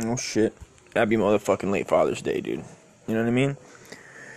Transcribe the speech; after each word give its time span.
Oh 0.00 0.16
shit. 0.16 0.54
Happy 0.94 1.16
motherfucking 1.16 1.72
late 1.72 1.88
Father's 1.88 2.22
Day, 2.22 2.40
dude. 2.40 2.64
You 3.08 3.14
know 3.14 3.20
what 3.20 3.28
I 3.28 3.32
mean? 3.32 3.56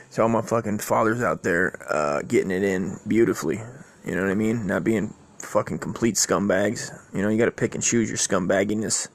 So 0.10 0.24
all 0.24 0.30
my 0.30 0.42
fucking 0.42 0.80
fathers 0.80 1.22
out 1.22 1.44
there 1.44 1.78
uh, 1.88 2.24
getting 2.24 2.50
it 2.50 2.64
in 2.64 2.98
beautifully. 3.08 3.62
You 4.04 4.16
know 4.16 4.24
what 4.24 4.32
I 4.32 4.36
mean? 4.36 4.66
Not 4.66 4.84
being 4.84 5.14
fucking 5.38 5.78
complete 5.78 6.16
scumbags. 6.16 6.92
You 7.14 7.22
know, 7.22 7.30
you 7.30 7.38
gotta 7.38 7.52
pick 7.52 7.76
and 7.76 7.84
choose 7.84 8.10
your 8.10 8.18
scumbagginess. 8.18 9.08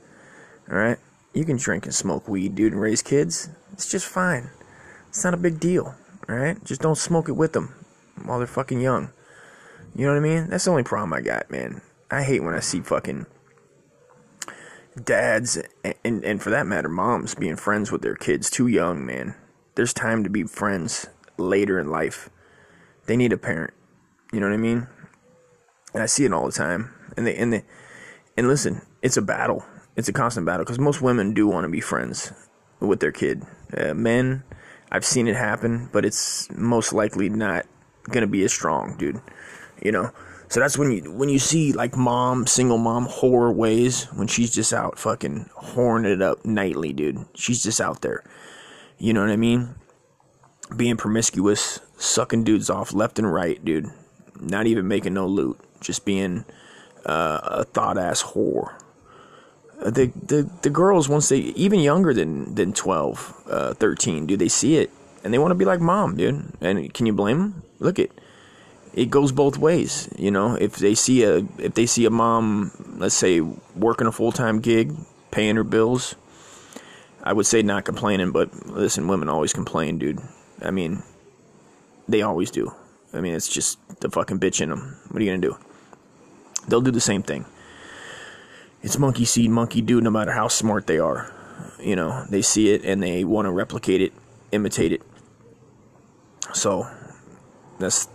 Alright? 0.71 0.99
You 1.35 1.45
can 1.45 1.57
drink 1.57 1.85
and 1.85 1.95
smoke 1.95 2.29
weed, 2.29 2.55
dude, 2.55 2.73
and 2.73 2.81
raise 2.81 3.03
kids. 3.03 3.49
It's 3.73 3.91
just 3.91 4.07
fine. 4.07 4.51
It's 5.09 5.25
not 5.25 5.35
a 5.35 5.39
big 5.39 5.59
deal. 5.59 5.97
Alright? 6.29 6.63
Just 6.65 6.81
don't 6.81 6.97
smoke 6.97 7.29
it 7.29 7.33
with 7.33 7.55
them 7.55 7.75
while 8.25 8.39
they're 8.39 8.47
fucking 8.47 8.81
young. 8.81 9.11
You 9.97 10.07
know 10.07 10.13
what 10.13 10.19
I 10.19 10.29
mean? 10.29 10.49
That's 10.49 10.65
the 10.65 10.71
only 10.71 10.85
problem 10.85 11.13
I 11.13 11.23
got, 11.23 11.51
man. 11.51 11.81
I 12.09 12.23
hate 12.23 12.45
when 12.45 12.55
I 12.55 12.61
see 12.61 12.81
fucking 12.81 13.27
dads 15.05 15.59
and, 16.05 16.25
and 16.25 16.43
for 16.43 16.51
that 16.51 16.67
matter 16.67 16.89
moms 16.89 17.35
being 17.35 17.57
friends 17.57 17.93
with 17.93 18.03
their 18.03 18.15
kids 18.15 18.49
too 18.49 18.67
young 18.67 19.05
man. 19.05 19.35
There's 19.75 19.93
time 19.93 20.25
to 20.25 20.31
be 20.31 20.45
friends 20.45 21.07
later 21.37 21.79
in 21.79 21.91
life. 21.91 22.31
They 23.07 23.17
need 23.17 23.33
a 23.33 23.37
parent. 23.37 23.75
You 24.33 24.41
know 24.41 24.47
what 24.47 24.55
i 24.55 24.59
mean? 24.59 24.87
And 25.93 26.03
i 26.03 26.07
see 26.07 26.25
it 26.25 26.33
all 26.33 26.47
the 26.47 26.53
time. 26.53 26.93
And 27.17 27.27
they 27.27 27.37
and 27.37 27.53
they 27.53 27.65
and 28.37 28.49
listen 28.49 28.83
it's 29.03 29.17
a 29.17 29.23
battle. 29.23 29.65
It's 29.97 30.09
a 30.09 30.13
constant 30.13 30.47
battle 30.47 30.65
because 30.65 30.79
most 30.79 31.01
women 31.01 31.35
do 31.35 31.47
want 31.47 31.65
to 31.65 31.71
be 31.71 31.81
friends 31.81 32.33
with 32.81 33.01
their 33.01 33.13
kid. 33.13 33.45
Uh, 33.77 33.95
men 33.95 34.43
i've 34.93 35.05
seen 35.05 35.27
it 35.27 35.35
happen 35.35 35.89
but 35.93 36.05
it's 36.05 36.49
most 36.57 36.93
likely 36.93 37.29
not 37.29 37.67
gonna 38.09 38.27
be 38.27 38.45
as 38.45 38.53
strong 38.53 38.97
dude. 38.97 39.21
You 39.83 39.93
know 39.93 40.11
so 40.57 40.61
that's 40.61 40.79
when 40.79 40.91
you 40.91 41.13
when 41.13 41.29
you 41.29 41.39
see 41.39 41.75
like 41.75 41.99
mom, 41.99 42.47
single 42.47 42.79
mom 42.79 43.05
horror 43.05 43.53
ways 43.53 44.05
when 44.15 44.27
she's 44.27 44.51
just 44.55 44.73
out 44.73 44.99
fucking 44.99 45.51
horning 45.55 46.11
it 46.11 46.23
up 46.23 46.47
nightly, 46.47 46.95
dude. 46.95 47.27
She's 47.35 47.63
just 47.63 47.79
out 47.79 48.01
there. 48.01 48.25
You 48.97 49.13
know 49.13 49.21
what 49.21 49.29
I 49.29 49.37
mean? 49.37 49.75
Being 50.75 50.97
promiscuous, 50.97 51.81
sucking 51.99 52.45
dudes 52.45 52.71
off 52.71 52.95
left 52.95 53.19
and 53.19 53.31
right, 53.31 53.63
dude. 53.63 53.91
Not 54.41 54.67
even 54.67 54.89
making 54.89 55.13
no 55.13 55.27
loot, 55.27 55.61
just 55.83 56.07
being 56.07 56.47
uh, 57.05 57.41
a 57.43 57.65
thought 57.65 57.99
ass 57.99 58.23
whore. 58.23 58.81
Uh, 59.83 59.91
the, 59.91 60.11
the 60.23 60.51
the 60.63 60.71
girls 60.71 61.07
once 61.07 61.29
they 61.29 61.41
even 61.41 61.81
younger 61.81 62.15
than 62.15 62.55
than 62.55 62.73
12 62.73 63.43
uh, 63.51 63.75
13 63.75 64.25
dude 64.25 64.39
they 64.39 64.49
see 64.49 64.79
it 64.79 64.91
and 65.23 65.35
they 65.35 65.39
want 65.39 65.51
to 65.51 65.55
be 65.55 65.67
like 65.67 65.81
mom 65.81 66.17
dude 66.17 66.51
and 66.63 66.95
can 66.95 67.05
you 67.05 67.13
blame 67.13 67.39
them 67.39 67.63
look 67.79 67.99
it 67.99 68.11
it 68.97 69.11
goes 69.11 69.31
both 69.31 69.59
ways. 69.59 70.09
You 70.17 70.31
know, 70.31 70.55
if 70.55 70.77
they 70.77 70.95
see 70.95 71.23
a 71.23 71.47
if 71.59 71.75
they 71.75 71.87
see 71.87 72.07
a 72.07 72.11
mom, 72.11 72.73
let's 72.97 73.15
say 73.15 73.41
working 73.41 74.07
a 74.07 74.13
full 74.13 74.33
time 74.33 74.61
gig, 74.61 74.95
paying 75.31 75.57
her 75.57 75.65
bills, 75.65 76.17
I 77.23 77.35
would 77.35 77.47
say 77.47 77.63
not 77.63 77.85
complaining. 77.85 78.33
But 78.33 78.67
listen, 78.67 79.07
women 79.07 79.29
always 79.29 79.53
complain, 79.53 79.99
dude. 79.99 80.21
I 80.63 80.71
mean, 80.71 81.03
they 82.09 82.23
always 82.23 82.51
do. 82.51 82.73
I 83.13 83.21
mean, 83.21 83.35
it's 83.35 83.49
just 83.49 83.79
the 84.01 84.11
fucking 84.11 84.41
bitch 84.41 84.61
in 84.61 84.71
them. 84.71 84.97
What 85.11 85.21
are 85.21 85.25
you 85.25 85.31
gonna 85.31 85.43
do? 85.43 85.57
They'll 86.67 86.81
do 86.81 86.91
the 86.91 87.01
same 87.01 87.23
thing. 87.23 87.45
It's 88.83 88.99
monkey 88.99 89.27
see, 89.27 89.47
monkey 89.47 89.83
do. 89.83 90.01
No 90.01 90.11
matter 90.11 90.33
how 90.33 90.49
smart 90.49 90.87
they 90.87 90.99
are, 90.99 91.33
you 91.79 91.97
know, 91.97 92.25
they 92.31 92.41
see 92.41 92.71
it 92.71 92.85
and 92.85 93.03
they 93.03 93.25
want 93.25 93.47
to 93.47 93.51
replicate 93.51 94.01
it, 94.01 94.13
imitate 94.53 94.93
it. 94.93 95.03
So 96.55 96.89
that's 97.79 98.09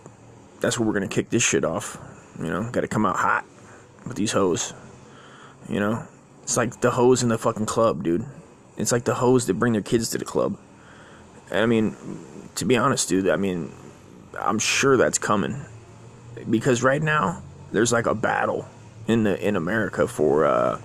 that's 0.61 0.79
where 0.79 0.87
we're 0.87 0.93
gonna 0.93 1.07
kick 1.07 1.29
this 1.29 1.43
shit 1.43 1.65
off. 1.65 1.97
You 2.39 2.47
know, 2.47 2.69
got 2.71 2.81
to 2.81 2.87
come 2.87 3.05
out 3.05 3.17
hot 3.17 3.45
with 4.07 4.17
these 4.17 4.31
hoes. 4.31 4.73
You 5.69 5.79
know, 5.79 6.07
it's 6.43 6.57
like 6.57 6.81
the 6.81 6.91
hoes 6.91 7.23
in 7.23 7.29
the 7.29 7.37
fucking 7.37 7.65
club, 7.65 8.03
dude. 8.03 8.25
It's 8.77 8.91
like 8.91 9.03
the 9.03 9.15
hoes 9.15 9.45
that 9.47 9.55
bring 9.55 9.73
their 9.73 9.81
kids 9.81 10.09
to 10.11 10.17
the 10.17 10.25
club. 10.25 10.57
I 11.51 11.65
mean, 11.65 11.95
to 12.55 12.65
be 12.65 12.77
honest, 12.77 13.09
dude, 13.09 13.29
I 13.29 13.35
mean, 13.35 13.71
I'm 14.39 14.59
sure 14.59 14.97
that's 14.97 15.17
coming 15.17 15.65
because 16.49 16.81
right 16.81 17.01
now 17.01 17.43
there's 17.71 17.91
like 17.91 18.05
a 18.05 18.15
battle 18.15 18.65
in 19.07 19.23
the 19.23 19.45
in 19.45 19.55
America 19.55 20.07
for 20.07 20.45
uh 20.45 20.79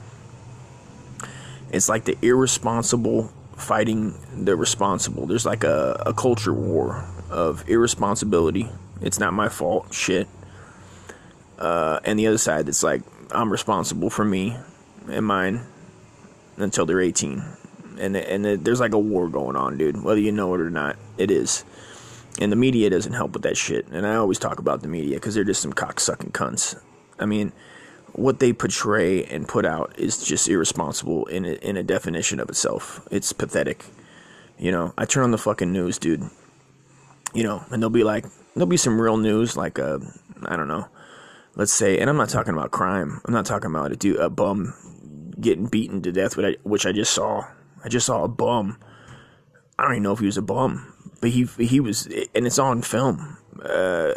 it's 1.70 1.88
like 1.88 2.04
the 2.04 2.16
irresponsible 2.22 3.32
fighting 3.56 4.14
the 4.44 4.54
responsible. 4.56 5.26
There's 5.26 5.46
like 5.46 5.64
a, 5.64 6.02
a 6.06 6.12
culture 6.12 6.52
war 6.52 7.08
of 7.30 7.68
irresponsibility 7.68 8.68
it's 9.00 9.18
not 9.18 9.32
my 9.32 9.48
fault. 9.48 9.92
Shit. 9.92 10.28
Uh, 11.58 12.00
and 12.04 12.18
the 12.18 12.26
other 12.26 12.38
side 12.38 12.66
that's 12.66 12.82
like, 12.82 13.02
I'm 13.30 13.50
responsible 13.50 14.10
for 14.10 14.24
me 14.24 14.56
and 15.08 15.24
mine 15.24 15.62
until 16.56 16.86
they're 16.86 17.00
18. 17.00 17.42
And, 17.98 18.16
and 18.16 18.44
there's 18.64 18.80
like 18.80 18.92
a 18.92 18.98
war 18.98 19.28
going 19.28 19.56
on, 19.56 19.78
dude. 19.78 20.02
Whether 20.02 20.20
you 20.20 20.32
know 20.32 20.54
it 20.54 20.60
or 20.60 20.70
not, 20.70 20.96
it 21.16 21.30
is. 21.30 21.64
And 22.38 22.52
the 22.52 22.56
media 22.56 22.90
doesn't 22.90 23.14
help 23.14 23.32
with 23.32 23.42
that 23.42 23.56
shit. 23.56 23.86
And 23.88 24.06
I 24.06 24.16
always 24.16 24.38
talk 24.38 24.58
about 24.58 24.82
the 24.82 24.88
media 24.88 25.16
because 25.16 25.34
they're 25.34 25.44
just 25.44 25.62
some 25.62 25.72
cocksucking 25.72 26.32
cunts. 26.32 26.78
I 27.18 27.24
mean, 27.24 27.52
what 28.12 28.40
they 28.40 28.52
portray 28.52 29.24
and 29.24 29.48
put 29.48 29.64
out 29.64 29.98
is 29.98 30.22
just 30.22 30.48
irresponsible 30.48 31.26
in 31.26 31.46
a, 31.46 31.52
in 31.54 31.76
a 31.76 31.82
definition 31.82 32.40
of 32.40 32.50
itself. 32.50 33.06
It's 33.10 33.32
pathetic. 33.32 33.86
You 34.58 34.72
know, 34.72 34.92
I 34.98 35.06
turn 35.06 35.24
on 35.24 35.30
the 35.30 35.38
fucking 35.38 35.72
news, 35.72 35.98
dude. 35.98 36.28
You 37.34 37.42
know, 37.42 37.64
and 37.70 37.82
they'll 37.82 37.90
be 37.90 38.04
like, 38.04 38.26
there'll 38.56 38.66
be 38.66 38.76
some 38.76 39.00
real 39.00 39.18
news, 39.18 39.56
like 39.56 39.78
a, 39.78 40.00
I 40.46 40.56
don't 40.56 40.68
know, 40.68 40.88
let's 41.54 41.72
say, 41.72 41.98
and 41.98 42.08
I'm 42.08 42.16
not 42.16 42.30
talking 42.30 42.54
about 42.54 42.70
crime. 42.70 43.20
I'm 43.24 43.34
not 43.34 43.46
talking 43.46 43.70
about 43.70 43.92
a 43.92 43.96
dude, 43.96 44.16
a 44.16 44.30
bum 44.30 44.74
getting 45.40 45.66
beaten 45.66 46.00
to 46.02 46.12
death, 46.12 46.36
which 46.36 46.46
I, 46.46 46.56
which 46.62 46.86
I 46.86 46.92
just 46.92 47.12
saw. 47.12 47.46
I 47.84 47.88
just 47.88 48.06
saw 48.06 48.24
a 48.24 48.28
bum. 48.28 48.78
I 49.78 49.82
don't 49.82 49.92
even 49.92 50.02
know 50.02 50.12
if 50.12 50.20
he 50.20 50.26
was 50.26 50.38
a 50.38 50.42
bum, 50.42 50.92
but 51.20 51.30
he 51.30 51.44
he 51.58 51.80
was, 51.80 52.06
and 52.06 52.46
it's 52.46 52.58
on 52.58 52.82
film. 52.82 53.36
Uh, 53.62 54.14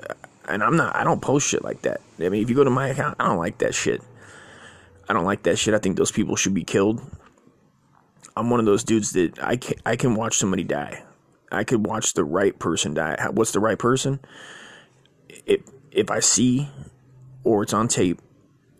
and 0.47 0.63
I'm 0.63 0.77
not. 0.77 0.95
I 0.95 1.03
don't 1.03 1.21
post 1.21 1.49
shit 1.49 1.63
like 1.63 1.81
that. 1.81 2.01
I 2.19 2.29
mean, 2.29 2.41
if 2.41 2.49
you 2.49 2.55
go 2.55 2.63
to 2.63 2.69
my 2.69 2.87
account, 2.87 3.17
I 3.19 3.27
don't 3.27 3.37
like 3.37 3.59
that 3.59 3.75
shit. 3.75 4.01
I 5.07 5.13
don't 5.13 5.25
like 5.25 5.43
that 5.43 5.57
shit. 5.57 5.73
I 5.73 5.79
think 5.79 5.97
those 5.97 6.11
people 6.11 6.35
should 6.35 6.53
be 6.53 6.63
killed. 6.63 7.01
I'm 8.37 8.49
one 8.49 8.59
of 8.59 8.65
those 8.65 8.83
dudes 8.83 9.11
that 9.11 9.41
I 9.43 9.57
can 9.57 9.77
I 9.85 9.97
can 9.97 10.15
watch 10.15 10.37
somebody 10.37 10.63
die. 10.63 11.03
I 11.51 11.63
could 11.63 11.85
watch 11.85 12.13
the 12.13 12.23
right 12.23 12.57
person 12.57 12.93
die. 12.93 13.27
What's 13.31 13.51
the 13.51 13.59
right 13.59 13.77
person? 13.77 14.19
If 15.45 15.61
if 15.91 16.11
I 16.11 16.19
see 16.19 16.69
or 17.43 17.63
it's 17.63 17.73
on 17.73 17.87
tape 17.87 18.21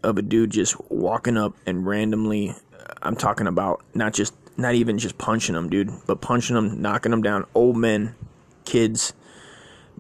of 0.03 0.18
a 0.18 0.22
dude 0.22 0.52
just 0.52 0.80
walking 0.90 1.38
up 1.38 1.56
and 1.66 1.85
randomly, 1.85 2.52
uh, 2.52 2.94
I'm 3.02 3.16
talking 3.16 3.47
about 3.47 3.81
not 3.94 4.13
just 4.13 4.34
not 4.57 4.75
even 4.75 4.97
just 4.97 5.18
punching 5.18 5.56
them, 5.56 5.69
dude, 5.69 5.91
but 6.06 6.22
punching 6.22 6.56
them, 6.56 6.81
knocking 6.81 7.12
them 7.12 7.22
down, 7.22 7.46
old 7.56 7.78
men, 7.78 8.16
kids, 8.66 9.13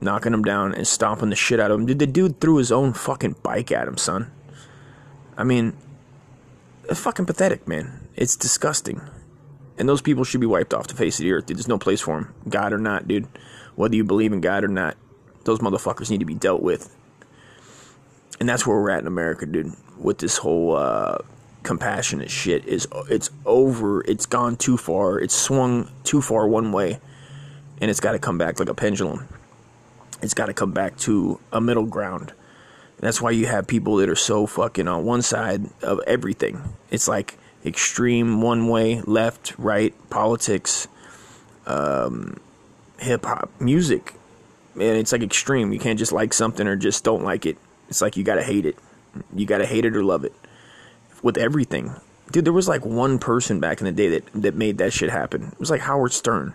knocking 0.01 0.31
them 0.31 0.43
down 0.43 0.73
and 0.73 0.87
stomping 0.87 1.29
the 1.29 1.35
shit 1.35 1.59
out 1.59 1.71
of 1.71 1.77
them. 1.77 1.87
Dude, 1.87 1.99
the 1.99 2.07
dude 2.07 2.39
threw 2.39 2.57
his 2.57 2.71
own 2.71 2.93
fucking 2.93 3.37
bike 3.41 3.71
at 3.71 3.87
him, 3.87 3.97
son. 3.97 4.31
I 5.37 5.43
mean, 5.43 5.75
it's 6.89 6.99
fucking 6.99 7.25
pathetic, 7.25 7.67
man. 7.67 8.07
It's 8.15 8.35
disgusting. 8.35 9.01
And 9.79 9.87
those 9.87 10.01
people 10.01 10.25
should 10.25 10.41
be 10.41 10.45
wiped 10.45 10.73
off 10.73 10.87
the 10.87 10.93
face 10.93 11.19
of 11.19 11.23
the 11.23 11.31
earth. 11.31 11.45
Dude. 11.45 11.57
There's 11.57 11.67
no 11.67 11.79
place 11.79 12.01
for 12.01 12.19
them, 12.19 12.35
God 12.49 12.73
or 12.73 12.77
not, 12.77 13.07
dude. 13.07 13.27
Whether 13.75 13.95
you 13.95 14.03
believe 14.03 14.33
in 14.33 14.41
God 14.41 14.65
or 14.65 14.67
not, 14.67 14.97
those 15.45 15.59
motherfuckers 15.59 16.11
need 16.11 16.19
to 16.19 16.25
be 16.25 16.35
dealt 16.35 16.61
with. 16.61 16.95
And 18.41 18.47
that's 18.47 18.67
where 18.67 18.77
we're 18.77 18.89
at 18.89 18.99
in 18.99 19.07
America, 19.07 19.45
dude. 19.45 19.73
With 19.97 20.17
this 20.17 20.37
whole 20.37 20.75
uh, 20.75 21.19
compassionate 21.63 22.29
shit, 22.29 22.65
is 22.65 22.87
it's 23.09 23.29
over. 23.45 24.01
It's 24.03 24.25
gone 24.25 24.57
too 24.57 24.77
far. 24.77 25.17
It's 25.19 25.35
swung 25.35 25.89
too 26.03 26.21
far 26.21 26.47
one 26.47 26.71
way, 26.71 26.99
and 27.81 27.89
it's 27.89 27.99
got 28.01 28.11
to 28.11 28.19
come 28.19 28.37
back 28.37 28.59
like 28.59 28.69
a 28.69 28.73
pendulum. 28.73 29.27
It's 30.21 30.33
got 30.33 30.47
to 30.47 30.53
come 30.53 30.71
back 30.71 30.97
to 30.99 31.39
a 31.53 31.61
middle 31.61 31.85
ground. 31.85 32.33
And 32.97 33.07
that's 33.07 33.21
why 33.21 33.31
you 33.31 33.45
have 33.45 33.65
people 33.65 33.95
that 33.97 34.09
are 34.09 34.15
so 34.15 34.45
fucking 34.45 34.89
on 34.89 35.05
one 35.05 35.21
side 35.21 35.69
of 35.81 36.01
everything. 36.05 36.75
It's 36.91 37.07
like 37.07 37.37
extreme 37.69 38.41
one 38.41 38.67
way, 38.67 39.01
left, 39.01 39.53
right, 39.57 39.93
politics, 40.09 40.87
um, 41.65 42.39
hip 42.99 43.25
hop, 43.25 43.49
music. 43.59 44.13
And 44.73 44.97
it's 44.97 45.11
like 45.11 45.23
extreme. 45.23 45.71
You 45.71 45.79
can't 45.79 45.99
just 45.99 46.11
like 46.11 46.33
something 46.33 46.67
or 46.67 46.75
just 46.75 47.03
don't 47.03 47.23
like 47.23 47.45
it. 47.45 47.57
It's 47.87 48.01
like 48.01 48.17
you 48.17 48.23
gotta 48.23 48.43
hate 48.43 48.65
it. 48.65 48.77
You 49.33 49.45
gotta 49.45 49.65
hate 49.65 49.85
it 49.85 49.95
or 49.95 50.03
love 50.03 50.25
it. 50.25 50.33
With 51.23 51.37
everything. 51.37 51.95
Dude, 52.31 52.45
there 52.45 52.53
was 52.53 52.67
like 52.67 52.85
one 52.85 53.19
person 53.19 53.59
back 53.59 53.81
in 53.81 53.85
the 53.85 53.91
day 53.91 54.09
that, 54.09 54.25
that 54.33 54.55
made 54.55 54.77
that 54.77 54.93
shit 54.93 55.09
happen. 55.09 55.43
It 55.51 55.59
was 55.59 55.71
like 55.71 55.81
Howard 55.81 56.13
Stern. 56.13 56.53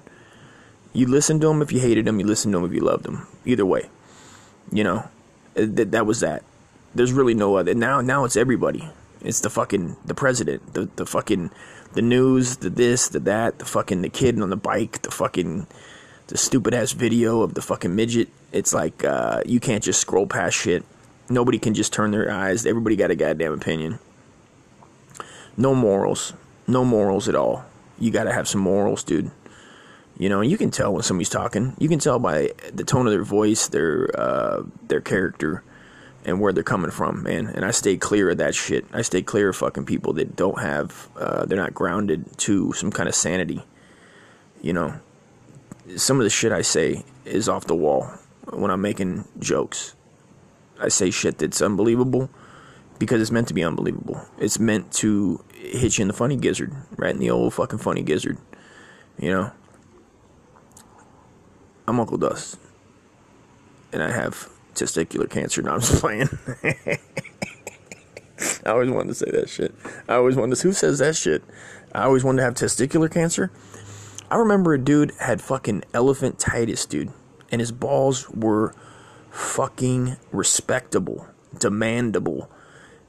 You 0.93 1.07
listened 1.09 1.41
to 1.41 1.51
him 1.51 1.61
if 1.61 1.73
you 1.73 1.81
hated 1.81 2.07
him, 2.07 2.21
you 2.21 2.27
listened 2.27 2.53
to 2.53 2.59
him 2.59 2.65
if 2.65 2.73
you 2.73 2.81
loved 2.81 3.07
him. 3.07 3.27
Either 3.45 3.67
way. 3.67 3.89
You 4.71 4.85
know, 4.85 5.09
that, 5.55 5.91
that 5.91 6.07
was 6.07 6.21
that. 6.21 6.45
There's 6.95 7.13
really 7.13 7.35
no 7.35 7.57
other. 7.57 7.75
Now, 7.75 8.01
now 8.01 8.25
it's 8.25 8.37
everybody. 8.37 8.89
It's 9.25 9.41
the 9.41 9.51
fucking 9.51 9.97
the 10.05 10.15
president, 10.15 10.75
the 10.75 10.89
the 10.97 11.07
fucking 11.07 11.51
the 11.95 12.03
news, 12.03 12.59
the 12.59 12.71
this, 12.71 13.09
the 13.09 13.21
that, 13.21 13.59
the 13.59 13.65
fucking 13.65 14.03
the 14.03 14.09
kid 14.09 14.41
on 14.41 14.51
the 14.51 14.57
bike, 14.57 15.03
the 15.03 15.11
fucking 15.11 15.67
the 16.27 16.37
stupid 16.37 16.75
ass 16.75 16.93
video 16.93 17.41
of 17.41 17.55
the 17.55 17.63
fucking 17.63 17.95
midget. 17.95 18.29
It's 18.53 18.75
like 18.75 19.03
uh, 19.03 19.43
you 19.47 19.61
can't 19.61 19.83
just 19.83 20.01
scroll 20.01 20.27
past 20.27 20.57
shit. 20.57 20.85
Nobody 21.29 21.59
can 21.59 21.75
just 21.75 21.93
turn 21.93 22.11
their 22.11 22.31
eyes. 22.31 22.67
Everybody 22.67 22.97
got 22.97 23.11
a 23.11 23.17
goddamn 23.17 23.53
opinion. 23.53 23.99
No 25.57 25.75
morals. 25.75 26.35
No 26.67 26.85
morals 26.85 27.29
at 27.29 27.35
all. 27.35 27.65
You 27.99 28.11
got 28.11 28.25
to 28.25 28.33
have 28.33 28.49
some 28.49 28.61
morals, 28.61 29.03
dude. 29.03 29.31
You 30.19 30.29
know, 30.29 30.43
you 30.43 30.57
can 30.57 30.71
tell 30.71 30.93
when 30.93 31.03
somebody's 31.03 31.29
talking. 31.29 31.75
You 31.79 31.89
can 31.89 31.99
tell 31.99 32.19
by 32.19 32.53
the 32.73 32.85
tone 32.85 33.07
of 33.07 33.13
their 33.13 33.25
voice, 33.25 33.69
their 33.69 34.09
uh, 34.19 34.63
their 34.87 35.01
character, 35.01 35.63
and 36.25 36.41
where 36.41 36.53
they're 36.53 36.63
coming 36.63 36.91
from, 36.91 37.23
man. 37.23 37.49
And 37.49 37.65
I 37.65 37.71
stay 37.71 37.97
clear 37.97 38.31
of 38.31 38.39
that 38.39 38.55
shit. 38.55 38.87
I 38.93 39.03
stay 39.03 39.23
clear 39.23 39.51
of 39.51 39.57
fucking 39.57 39.85
people 39.85 40.15
that 40.15 40.37
don't 40.37 40.61
have, 40.61 41.09
uh, 41.17 41.45
they're 41.45 41.59
not 41.59 41.75
grounded 41.75 42.39
to 42.39 42.73
some 42.73 42.91
kind 42.91 43.09
of 43.09 43.15
sanity. 43.15 43.63
You 44.63 44.73
know, 44.73 44.95
some 45.97 46.19
of 46.19 46.25
the 46.25 46.31
shit 46.31 46.53
I 46.53 46.63
say 46.63 47.05
is 47.25 47.49
off 47.49 47.67
the 47.67 47.75
wall 47.75 48.11
when 48.51 48.71
I'm 48.71 48.81
making 48.81 49.25
jokes. 49.39 49.95
I 50.81 50.89
say 50.89 51.11
shit 51.11 51.39
that's 51.39 51.61
unbelievable 51.61 52.31
because 52.99 53.21
it's 53.21 53.31
meant 53.31 53.49
to 53.49 53.55
be 53.55 53.63
unbelievable. 53.63 54.25
It's 54.39 54.59
meant 54.59 54.93
to 54.95 55.45
hit 55.53 55.99
you 55.99 56.03
in 56.03 56.09
the 56.09 56.15
funny 56.15 56.37
gizzard, 56.37 56.73
right 56.97 57.15
in 57.15 57.21
the 57.21 57.31
old 57.31 57.55
fucking 57.55 57.79
funny 57.79 58.03
gizzard. 58.03 58.39
You 59.19 59.31
know? 59.31 59.53
I'm 61.87 62.01
Uncle 62.01 62.17
Dust. 62.17 62.59
And 63.93 64.03
I 64.03 64.11
have 64.11 64.49
testicular 64.75 65.29
cancer. 65.29 65.63
Now 65.63 65.75
I'm 65.75 65.81
just 65.81 66.01
playing. 66.01 66.29
I 68.67 68.71
always 68.71 68.91
wanted 68.91 69.09
to 69.09 69.15
say 69.15 69.31
that 69.31 69.49
shit. 69.49 69.75
I 70.09 70.15
always 70.15 70.37
wanted 70.37 70.57
to. 70.57 70.63
Who 70.63 70.73
says 70.73 70.99
that 70.99 71.17
shit? 71.17 71.43
I 71.95 72.05
always 72.05 72.25
wanted 72.25 72.39
to 72.39 72.45
have 72.45 72.55
testicular 72.55 73.11
cancer. 73.11 73.51
I 74.31 74.37
remember 74.37 74.75
a 74.75 74.79
dude 74.79 75.13
had 75.21 75.41
fucking 75.41 75.85
elephantitis, 75.93 76.89
dude, 76.89 77.13
and 77.51 77.61
his 77.61 77.71
balls 77.71 78.29
were 78.31 78.75
fucking 79.31 80.17
respectable, 80.33 81.27
demandable. 81.55 82.49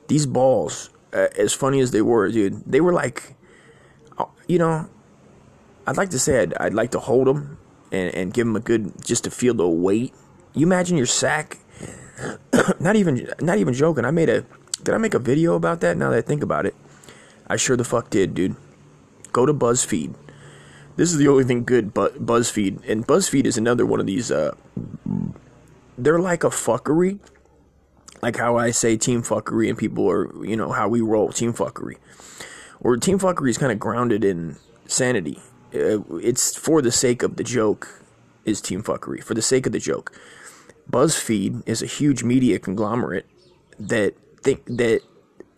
These 0.08 0.26
balls, 0.26 0.90
uh, 1.14 1.28
as 1.38 1.54
funny 1.54 1.80
as 1.80 1.92
they 1.92 2.02
were, 2.02 2.30
dude, 2.30 2.64
they 2.66 2.82
were 2.82 2.94
like, 2.94 3.36
uh, 4.18 4.26
you 4.48 4.60
know, 4.60 4.90
I'd 5.88 5.98
like 5.98 6.10
to 6.12 6.20
say 6.20 6.42
I'd, 6.42 6.54
I'd 6.56 6.74
like 6.74 6.92
to 6.92 7.00
hold 7.00 7.28
them 7.28 7.58
and, 7.92 8.14
and 8.14 8.34
give 8.34 8.46
them 8.46 8.56
a 8.56 8.60
good, 8.60 9.04
just 9.04 9.24
to 9.24 9.32
feel 9.32 9.54
the 9.54 9.68
weight. 9.68 10.14
You 10.56 10.66
imagine 10.66 10.98
your 10.98 11.06
sack. 11.06 11.58
not 12.80 12.96
even, 12.96 13.30
not 13.40 13.58
even 13.58 13.74
joking. 13.74 14.06
I 14.06 14.12
made 14.12 14.30
a, 14.30 14.46
did 14.84 14.96
I 14.96 14.98
make 14.98 15.14
a 15.14 15.20
video 15.20 15.56
about 15.56 15.82
that? 15.82 15.98
Now 15.98 16.12
that 16.12 16.18
I 16.18 16.22
think 16.22 16.42
about 16.42 16.66
it, 16.66 16.76
I 17.48 17.58
sure 17.58 17.78
the 17.78 17.84
fuck 17.84 18.10
did, 18.10 18.34
dude. 18.34 18.56
Go 19.32 19.46
to 19.46 19.54
BuzzFeed. 19.54 20.16
This 20.96 21.12
is 21.12 21.18
the 21.18 21.28
only 21.28 21.44
thing 21.44 21.66
good, 21.66 21.94
but 21.94 22.26
BuzzFeed 22.26 22.90
and 22.90 23.06
BuzzFeed 23.06 23.46
is 23.46 23.58
another 23.58 23.86
one 23.86 24.00
of 24.00 24.06
these. 24.06 24.32
Uh, 24.32 24.56
they're 25.98 26.20
like 26.20 26.46
a 26.46 26.50
fuckery, 26.50 27.20
like 28.22 28.38
how 28.38 28.58
I 28.58 28.72
say 28.72 28.96
team 28.96 29.22
fuckery, 29.22 29.68
and 29.68 29.78
people 29.78 30.10
are, 30.10 30.46
you 30.46 30.56
know, 30.56 30.72
how 30.72 30.88
we 30.88 31.02
roll 31.02 31.34
team 31.34 31.54
fuckery. 31.54 31.98
Or 32.80 32.96
team 32.96 33.20
fuckery 33.20 33.50
is 33.50 33.58
kind 33.58 33.74
of 33.74 33.80
grounded 33.80 34.24
in 34.24 34.56
sanity 34.88 35.42
uh, 35.76 36.00
it's 36.18 36.56
for 36.56 36.82
the 36.82 36.92
sake 36.92 37.24
of 37.24 37.36
the 37.36 37.44
joke 37.44 38.02
is 38.46 38.62
team 38.62 38.84
fuckery 38.84 39.24
for 39.24 39.34
the 39.34 39.42
sake 39.42 39.66
of 39.66 39.72
the 39.72 39.80
joke 39.80 40.12
buzzfeed 40.90 41.64
is 41.68 41.82
a 41.82 41.86
huge 41.86 42.24
media 42.24 42.60
conglomerate 42.60 43.26
that 43.80 44.16
think 44.42 44.64
that 44.66 45.02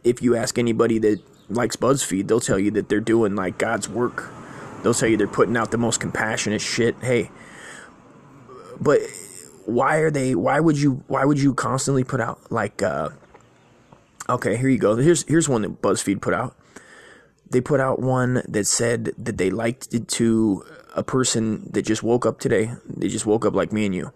if 0.03 0.21
you 0.21 0.35
ask 0.35 0.57
anybody 0.57 0.97
that 1.00 1.21
likes 1.50 1.75
buzzfeed 1.75 2.27
they'll 2.27 2.39
tell 2.39 2.59
you 2.59 2.71
that 2.71 2.89
they're 2.89 3.00
doing 3.00 3.35
like 3.35 3.57
god's 3.57 3.88
work. 3.88 4.29
They'll 4.83 4.94
tell 4.94 5.09
you 5.09 5.18
they're 5.18 5.27
putting 5.27 5.57
out 5.57 5.71
the 5.71 5.77
most 5.77 6.00
compassionate 6.00 6.62
shit. 6.62 6.95
Hey 7.01 7.29
but 8.79 9.01
why 9.65 9.97
are 9.97 10.12
they 10.12 10.35
why 10.35 10.59
would 10.59 10.79
you 10.79 11.03
why 11.07 11.25
would 11.25 11.39
you 11.39 11.53
constantly 11.53 12.03
put 12.03 12.21
out 12.21 12.51
like 12.51 12.81
uh 12.81 13.09
okay 14.30 14.56
here 14.57 14.69
you 14.69 14.77
go. 14.77 14.95
Here's 14.95 15.23
here's 15.27 15.50
one 15.50 15.63
that 15.63 15.81
buzzfeed 15.81 16.21
put 16.21 16.33
out. 16.33 16.56
They 17.50 17.62
put 17.62 17.80
out 17.80 18.00
one 18.00 18.44
that 18.47 18.68
said 18.68 19.13
that 19.18 19.38
they 19.38 19.50
liked 19.50 19.94
it 19.94 20.07
to 20.09 20.65
a 20.95 21.03
person 21.03 21.69
that 21.71 21.83
just 21.83 22.03
woke 22.03 22.25
up 22.25 22.39
today. 22.39 22.71
They 22.85 23.07
just 23.07 23.25
woke 23.25 23.45
up 23.45 23.53
like 23.53 23.71
me 23.71 23.85
and 23.85 23.95
you, 23.95 24.12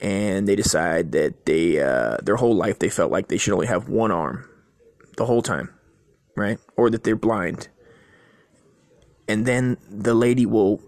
and 0.00 0.46
they 0.46 0.56
decide 0.56 1.12
that 1.12 1.46
they 1.46 1.80
uh, 1.80 2.18
their 2.22 2.36
whole 2.36 2.54
life 2.54 2.78
they 2.78 2.88
felt 2.88 3.10
like 3.10 3.28
they 3.28 3.38
should 3.38 3.52
only 3.52 3.66
have 3.66 3.88
one 3.88 4.10
arm 4.10 4.48
the 5.16 5.26
whole 5.26 5.42
time, 5.42 5.70
right? 6.36 6.58
Or 6.76 6.90
that 6.90 7.04
they're 7.04 7.16
blind. 7.16 7.68
And 9.28 9.46
then 9.46 9.76
the 9.90 10.14
lady 10.14 10.46
will 10.46 10.80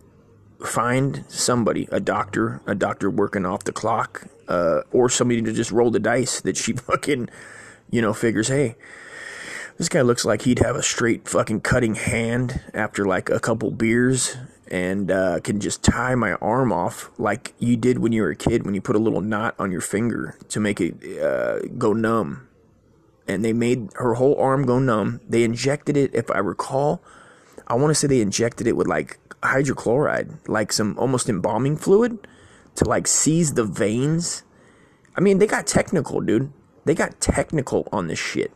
find 0.65 1.25
somebody, 1.29 1.89
a 1.91 2.01
doctor, 2.01 2.61
a 2.67 2.75
doctor 2.75 3.11
working 3.11 3.47
off 3.47 3.65
the 3.65 3.73
clock, 3.73 4.27
uh, 4.49 4.83
or 4.93 5.09
somebody 5.09 5.43
to 5.43 5.53
just 5.53 5.73
roll 5.73 5.91
the 5.91 6.01
dice 6.01 6.41
that 6.43 6.57
she 6.57 6.73
fucking, 6.75 7.29
you 7.91 8.03
know, 8.03 8.13
figures, 8.13 8.49
hey, 8.49 8.77
this 9.77 9.89
guy 9.89 10.03
looks 10.03 10.25
like 10.25 10.43
he'd 10.43 10.59
have 10.59 10.77
a 10.77 10.83
straight 10.83 11.29
fucking 11.29 11.61
cutting 11.61 11.95
hand 11.95 12.61
after 12.75 13.05
like 13.05 13.31
a 13.31 13.41
couple 13.41 13.71
beers 13.71 14.37
and 14.71 15.11
uh, 15.11 15.41
can 15.41 15.61
just 15.61 15.83
tie 15.83 16.15
my 16.15 16.33
arm 16.35 16.73
off 16.73 17.11
like 17.19 17.55
you 17.59 17.77
did 17.77 17.99
when 17.99 18.13
you 18.13 18.23
were 18.23 18.31
a 18.31 18.37
kid 18.37 18.65
when 18.65 18.75
you 18.75 18.81
put 18.81 18.97
a 18.97 18.99
little 18.99 19.21
knot 19.21 19.55
on 19.59 19.73
your 19.73 19.81
finger 19.81 20.37
to 20.49 20.61
make 20.61 20.81
it 20.81 20.95
uh, 21.21 21.61
go 21.79 21.93
numb. 21.93 22.49
And 23.27 23.45
they 23.45 23.53
made 23.53 23.91
her 23.97 24.15
whole 24.15 24.39
arm 24.41 24.65
go 24.65 24.79
numb. 24.79 25.21
They 25.29 25.45
injected 25.45 25.97
it, 25.97 26.15
if 26.15 26.31
I 26.31 26.39
recall, 26.39 27.03
I 27.67 27.75
want 27.75 27.91
to 27.91 27.95
say 27.95 28.07
they 28.07 28.23
injected 28.23 28.67
it 28.67 28.77
with 28.77 28.87
like 28.87 29.19
hydrochloride, 29.43 30.49
like 30.49 30.73
some 30.73 30.99
almost 30.99 31.29
embalming 31.29 31.77
fluid 31.77 32.27
to 32.77 32.85
like 32.85 33.07
seize 33.07 33.55
the 33.55 33.65
veins. 33.65 34.43
I 35.17 35.21
mean, 35.21 35.39
they 35.39 35.47
got 35.47 35.67
technical, 35.67 36.21
dude. 36.21 36.51
They 36.85 36.95
got 36.95 37.21
technical 37.21 37.87
on 37.93 38.07
this 38.07 38.19
shit. 38.19 38.53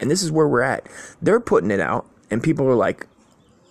And 0.00 0.10
this 0.10 0.22
is 0.22 0.32
where 0.32 0.48
we're 0.48 0.62
at. 0.62 0.86
They're 1.20 1.40
putting 1.40 1.70
it 1.70 1.80
out, 1.80 2.06
and 2.30 2.42
people 2.42 2.66
are 2.66 2.74
like, 2.74 3.06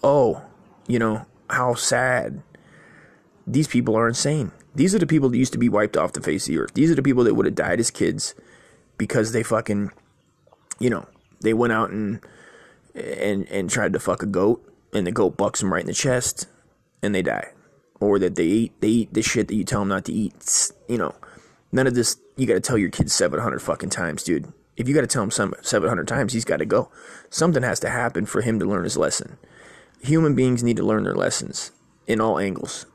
oh, 0.04 0.44
you 0.88 1.00
know, 1.00 1.26
how 1.50 1.74
sad. 1.74 2.42
These 3.46 3.68
people 3.68 3.96
are 3.96 4.08
insane. 4.08 4.52
These 4.76 4.96
are 4.96 5.00
the 5.00 5.08
people 5.08 5.30
that 5.30 5.38
used 5.38 5.54
to 5.54 5.60
be 5.60 5.70
wiped 5.70 5.98
off 5.98 6.14
the 6.14 6.22
face 6.22 6.48
of 6.48 6.54
the 6.54 6.60
earth. 6.60 6.74
These 6.74 6.90
are 6.92 6.96
the 6.96 7.04
people 7.04 7.24
that 7.26 7.36
would 7.36 7.46
have 7.46 7.56
died 7.56 7.80
as 7.80 7.92
kids 7.92 8.36
because 8.98 9.32
they 9.32 9.44
fucking, 9.44 9.92
you 10.80 10.90
know, 10.90 11.08
they 11.42 11.54
went 11.54 11.74
out 11.74 11.90
and 11.90 12.22
and 12.96 13.48
and 13.50 13.70
tried 13.70 13.94
to 13.94 14.00
fuck 14.00 14.24
a 14.24 14.28
goat, 14.28 14.66
and 14.94 15.06
the 15.06 15.12
goat 15.12 15.36
bucks 15.36 15.60
them 15.60 15.74
right 15.74 15.82
in 15.82 15.88
the 15.88 15.94
chest, 15.94 16.48
and 17.02 17.14
they 17.14 17.22
die. 17.22 17.52
Or 18.00 18.18
that 18.20 18.36
they 18.36 18.46
eat 18.46 18.82
they 18.82 18.88
eat 18.88 19.14
the 19.14 19.22
shit 19.22 19.48
that 19.50 19.56
you 19.56 19.64
tell 19.64 19.82
them 19.82 19.90
not 19.90 20.06
to 20.06 20.14
eat. 20.14 20.72
You 20.88 20.98
know, 20.98 21.16
none 21.72 21.88
of 21.88 21.96
this. 21.96 22.18
You 22.36 22.48
got 22.48 22.56
to 22.56 22.62
tell 22.62 22.78
your 22.78 22.90
kids 22.90 23.14
seven 23.14 23.40
hundred 23.40 23.62
fucking 23.62 23.90
times, 23.90 24.24
dude 24.24 24.52
if 24.76 24.88
you 24.88 24.94
got 24.94 25.02
to 25.02 25.08
tell 25.08 25.24
him 25.24 25.32
some 25.32 25.54
700 25.62 26.08
times, 26.08 26.34
he's 26.34 26.46
got 26.46 26.58
to 26.58 26.66
go. 26.66 26.90
Something 27.30 27.64
has 27.64 27.80
to 27.82 27.90
happen 27.90 28.26
for 28.26 28.42
him 28.42 28.60
to 28.60 28.66
learn 28.66 28.84
his 28.84 28.98
lesson. 28.98 29.38
Human 30.04 30.36
beings 30.36 30.64
need 30.64 30.78
to 30.78 30.84
learn 30.84 31.04
their 31.04 31.16
lessons 31.16 31.72
in 32.08 32.20
all 32.20 32.38
angles, 32.38 32.86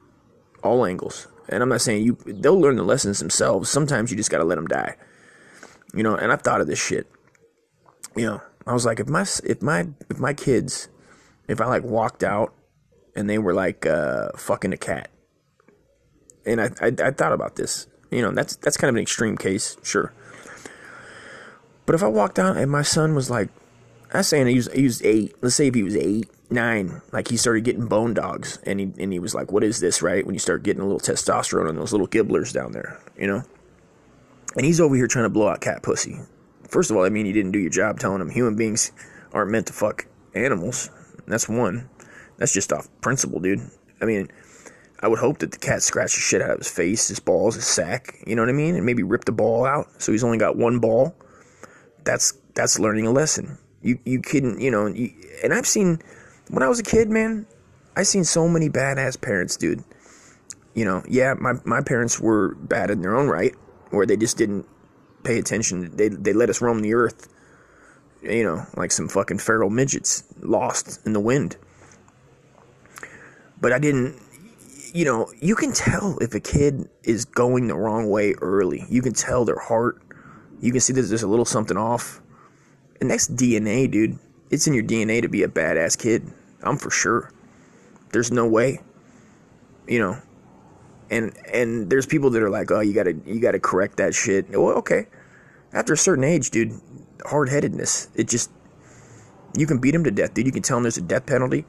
all 0.62 0.85
angles. 0.85 1.27
And 1.49 1.62
I'm 1.62 1.69
not 1.69 1.81
saying 1.81 2.05
you 2.05 2.19
they'll 2.27 2.61
learn 2.61 2.77
the 2.77 2.83
lessons 2.83 3.19
themselves. 3.19 3.71
Sometimes 3.71 4.11
you 4.11 4.17
just 4.17 4.31
got 4.31 4.38
to 4.38 4.45
let 4.45 4.57
them 4.57 4.67
die. 4.67 4.97
You 5.95 6.03
know, 6.03 6.15
and 6.15 6.31
I've 6.31 6.43
thought 6.43 6.61
of 6.61 6.67
this 6.67 6.79
shit. 6.79 7.07
You 8.15 8.27
know, 8.27 8.43
I 8.67 8.75
was 8.75 8.85
like 8.85 9.00
if 9.00 9.09
my 9.09 9.23
if 9.45 9.62
my 9.62 9.88
if 10.11 10.19
my 10.19 10.35
kids 10.35 10.88
if 11.49 11.61
I 11.61 11.67
like 11.67 11.85
walked 11.85 12.23
out 12.23 12.55
and 13.17 13.29
they 13.29 13.38
were 13.38 13.55
like 13.55 13.87
uh 13.87 14.29
fucking 14.37 14.75
a 14.75 14.77
cat. 14.77 15.11
And 16.45 16.61
I, 16.61 16.71
I 16.81 16.93
I 17.03 17.11
thought 17.11 17.33
about 17.33 17.57
this. 17.57 17.87
You 18.11 18.23
know, 18.23 18.33
that's 18.33 18.57
that's 18.57 18.77
kind 18.77 18.91
of 18.91 18.97
an 18.97 19.03
extreme 19.03 19.37
case, 19.38 19.79
sure. 19.83 20.12
But 21.87 21.95
if 21.95 22.03
I 22.03 22.09
walked 22.09 22.38
out 22.38 22.59
and 22.59 22.71
my 22.71 22.83
son 22.83 23.15
was 23.15 23.31
like, 23.31 23.49
I'm 24.12 24.23
saying 24.23 24.47
he 24.49 24.57
was, 24.57 24.71
he 24.73 24.83
was 24.85 25.03
eight. 25.03 25.35
Let's 25.41 25.55
say 25.55 25.69
if 25.69 25.75
he 25.75 25.83
was 25.83 25.97
eight, 25.97 26.29
nine, 26.50 27.02
like 27.12 27.28
he 27.28 27.37
started 27.37 27.64
getting 27.64 27.87
bone 27.87 28.14
dogs, 28.14 28.59
and 28.64 28.81
he 28.81 28.93
and 28.99 29.12
he 29.12 29.19
was 29.19 29.35
like, 29.35 29.52
"What 29.52 29.64
is 29.64 29.81
this?" 29.81 30.02
Right 30.02 30.25
when 30.25 30.35
you 30.35 30.38
start 30.38 30.62
getting 30.62 30.83
a 30.83 30.87
little 30.87 31.00
testosterone 31.00 31.69
on 31.69 31.76
those 31.76 31.93
little 31.93 32.09
gibblers 32.09 32.52
down 32.52 32.73
there, 32.73 33.00
you 33.19 33.26
know. 33.26 33.43
And 34.57 34.64
he's 34.64 34.81
over 34.81 34.95
here 34.95 35.07
trying 35.07 35.26
to 35.26 35.31
blow 35.31 35.49
out 35.49 35.61
cat 35.61 35.83
pussy. 35.83 36.19
First 36.69 36.90
of 36.90 36.97
all, 36.97 37.05
I 37.05 37.09
mean, 37.09 37.26
you 37.26 37.33
didn't 37.33 37.52
do 37.52 37.59
your 37.59 37.71
job 37.71 38.00
telling 38.00 38.21
him 38.21 38.31
human 38.31 38.57
beings 38.57 38.93
aren't 39.33 39.50
meant 39.50 39.67
to 39.69 39.73
fuck 39.73 40.07
animals. 40.35 40.90
That's 41.26 41.49
one. 41.49 41.88
That's 42.38 42.52
just 42.52 42.73
off 42.73 42.88
principle, 43.00 43.40
dude. 43.40 43.61
I 44.00 44.05
mean, 44.05 44.28
I 45.00 45.09
would 45.09 45.19
hope 45.19 45.38
that 45.38 45.52
the 45.52 45.59
cat 45.59 45.83
scratched 45.83 46.14
the 46.14 46.21
shit 46.21 46.43
out 46.43 46.50
of 46.50 46.59
his 46.59 46.71
face, 46.71 47.09
his 47.09 47.21
balls, 47.21 47.55
his 47.55 47.67
sack. 47.67 48.17
You 48.26 48.37
know 48.37 48.43
what 48.43 48.49
I 48.49 48.52
mean? 48.52 48.75
And 48.75 48.87
maybe 48.87 49.02
ripped 49.02 49.26
the 49.26 49.33
ball 49.33 49.64
out, 49.64 49.88
so 50.00 50.12
he's 50.12 50.25
only 50.25 50.38
got 50.38 50.57
one 50.57 50.78
ball 50.78 51.14
that's 52.09 52.33
that's 52.55 52.78
learning 52.78 53.07
a 53.07 53.11
lesson. 53.11 53.59
You 53.83 53.99
you 54.05 54.21
couldn't 54.21 54.61
you 54.61 54.71
know 54.71 54.87
you, 54.87 55.12
and 55.45 55.52
I've 55.52 55.67
seen 55.67 56.00
when 56.50 56.62
I 56.62 56.69
was 56.69 56.78
a 56.78 56.83
kid, 56.83 57.11
man. 57.11 57.47
I 57.97 58.05
seen 58.05 58.25
so 58.25 58.49
many 58.49 58.69
badass 58.69 59.21
parents, 59.21 59.57
dude. 59.57 59.83
You 60.75 60.85
know, 60.85 61.02
yeah, 61.09 61.35
my 61.35 61.55
my 61.64 61.83
parents 61.83 62.21
were 62.21 62.55
bad 62.55 62.90
in 62.90 63.02
their 63.02 63.17
own 63.17 63.28
right, 63.28 63.55
where 63.90 64.07
they 64.07 64.17
just 64.17 64.37
didn't 64.37 64.67
pay 65.25 65.38
attention. 65.38 65.97
They 65.97 66.09
they 66.09 66.33
let 66.33 66.50
us 66.50 66.61
roam 66.61 66.81
the 66.81 66.95
earth. 66.95 67.28
You 68.23 68.45
know, 68.45 68.67
like 68.76 68.93
some 68.93 69.09
fucking 69.09 69.38
feral 69.38 69.71
midgets 69.71 70.25
lost 70.40 71.05
in 71.07 71.12
the 71.12 71.21
wind. 71.21 71.57
But 73.61 73.73
I 73.73 73.78
didn't 73.78 74.21
you 74.95 75.05
know, 75.05 75.31
you 75.40 75.55
can 75.55 75.73
tell 75.73 76.17
if 76.21 76.35
a 76.35 76.40
kid 76.40 76.88
is 77.02 77.25
going 77.25 77.69
the 77.69 77.75
wrong 77.75 78.09
way 78.09 78.35
early. 78.40 78.85
You 78.88 79.02
can 79.02 79.12
tell 79.12 79.45
their 79.45 79.59
heart 79.59 80.00
you 80.61 80.73
can 80.73 80.81
see 80.81 80.93
that 80.93 81.02
there's 81.02 81.23
a 81.23 81.28
little 81.28 81.45
something 81.45 81.76
off. 81.76 82.21
And 83.00 83.11
that's 83.11 83.28
DNA, 83.28 83.90
dude. 83.90 84.19
It's 84.50 84.67
in 84.67 84.75
your 84.75 84.85
DNA 84.85 85.23
to 85.23 85.28
be 85.28 85.43
a 85.43 85.49
badass 85.49 85.99
kid. 85.99 86.26
I'm 86.62 86.78
for 86.78 86.90
sure. 86.90 87.33
There's 88.12 88.33
no 88.33 88.47
way. 88.47 88.81
You 89.87 89.99
know. 89.99 90.19
And 91.11 91.37
and 91.52 91.88
there's 91.90 92.07
people 92.07 92.31
that 92.31 92.43
are 92.43 92.50
like, 92.50 92.71
oh, 92.71 92.81
you 92.81 92.93
gotta 92.93 93.14
you 93.25 93.40
gotta 93.40 93.59
correct 93.59 93.97
that 93.97 94.14
shit. 94.14 94.50
Well, 94.50 94.76
okay. 94.78 95.07
After 95.73 95.93
a 95.93 95.97
certain 95.97 96.25
age, 96.25 96.50
dude, 96.50 96.78
hard 97.25 97.49
headedness. 97.49 98.09
It 98.14 98.28
just 98.28 98.50
you 99.57 99.67
can 99.67 99.78
beat 99.78 99.95
him 99.95 100.05
to 100.05 100.11
death, 100.11 100.35
dude. 100.35 100.47
You 100.47 100.52
can 100.52 100.62
tell 100.62 100.76
them 100.76 100.85
there's 100.85 100.99
a 100.99 101.02
death 101.02 101.26
penalty. 101.26 101.64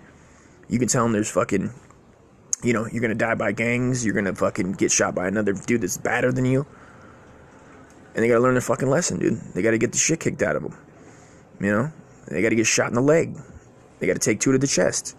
You 0.67 0.79
can 0.79 0.87
tell 0.87 1.03
them 1.03 1.13
there's 1.13 1.31
fucking, 1.31 1.71
you 2.63 2.73
know, 2.73 2.85
you're 2.91 3.01
gonna 3.01 3.15
die 3.15 3.35
by 3.35 3.51
gangs. 3.51 4.05
You're 4.05 4.13
gonna 4.13 4.35
fucking 4.35 4.73
get 4.73 4.91
shot 4.91 5.15
by 5.15 5.27
another 5.27 5.53
dude 5.53 5.81
that's 5.81 5.97
badder 5.97 6.31
than 6.31 6.45
you. 6.45 6.67
And 8.13 8.23
they 8.23 8.27
gotta 8.27 8.41
learn 8.41 8.55
their 8.55 8.61
fucking 8.61 8.89
lesson, 8.89 9.19
dude. 9.19 9.39
They 9.53 9.61
gotta 9.61 9.77
get 9.77 9.91
the 9.91 9.97
shit 9.97 10.19
kicked 10.19 10.41
out 10.41 10.55
of 10.55 10.63
them. 10.63 10.77
You 11.61 11.71
know, 11.71 11.91
they 12.27 12.41
gotta 12.41 12.55
get 12.55 12.67
shot 12.67 12.89
in 12.89 12.95
the 12.95 13.01
leg. 13.01 13.37
They 13.99 14.07
gotta 14.07 14.19
take 14.19 14.39
two 14.39 14.51
to 14.51 14.57
the 14.57 14.67
chest. 14.67 15.15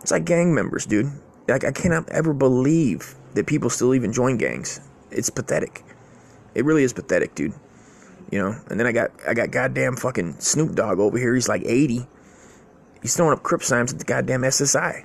It's 0.00 0.10
like 0.10 0.24
gang 0.24 0.54
members, 0.54 0.86
dude. 0.86 1.10
Like 1.48 1.64
I 1.64 1.72
cannot 1.72 2.08
ever 2.10 2.32
believe 2.32 3.14
that 3.34 3.46
people 3.46 3.70
still 3.70 3.94
even 3.94 4.12
join 4.12 4.36
gangs. 4.36 4.80
It's 5.10 5.30
pathetic. 5.30 5.84
It 6.54 6.64
really 6.64 6.84
is 6.84 6.92
pathetic, 6.92 7.34
dude. 7.34 7.54
You 8.30 8.38
know, 8.38 8.56
and 8.68 8.78
then 8.78 8.86
I 8.86 8.92
got 8.92 9.10
I 9.26 9.34
got 9.34 9.50
goddamn 9.50 9.96
fucking 9.96 10.40
Snoop 10.40 10.74
Dogg 10.74 10.98
over 10.98 11.18
here. 11.18 11.34
He's 11.34 11.48
like 11.48 11.62
80. 11.64 12.06
He's 13.02 13.16
throwing 13.16 13.32
up 13.32 13.42
crip 13.42 13.62
signs 13.62 13.92
at 13.92 13.98
the 13.98 14.04
goddamn 14.04 14.42
SSI. 14.42 15.04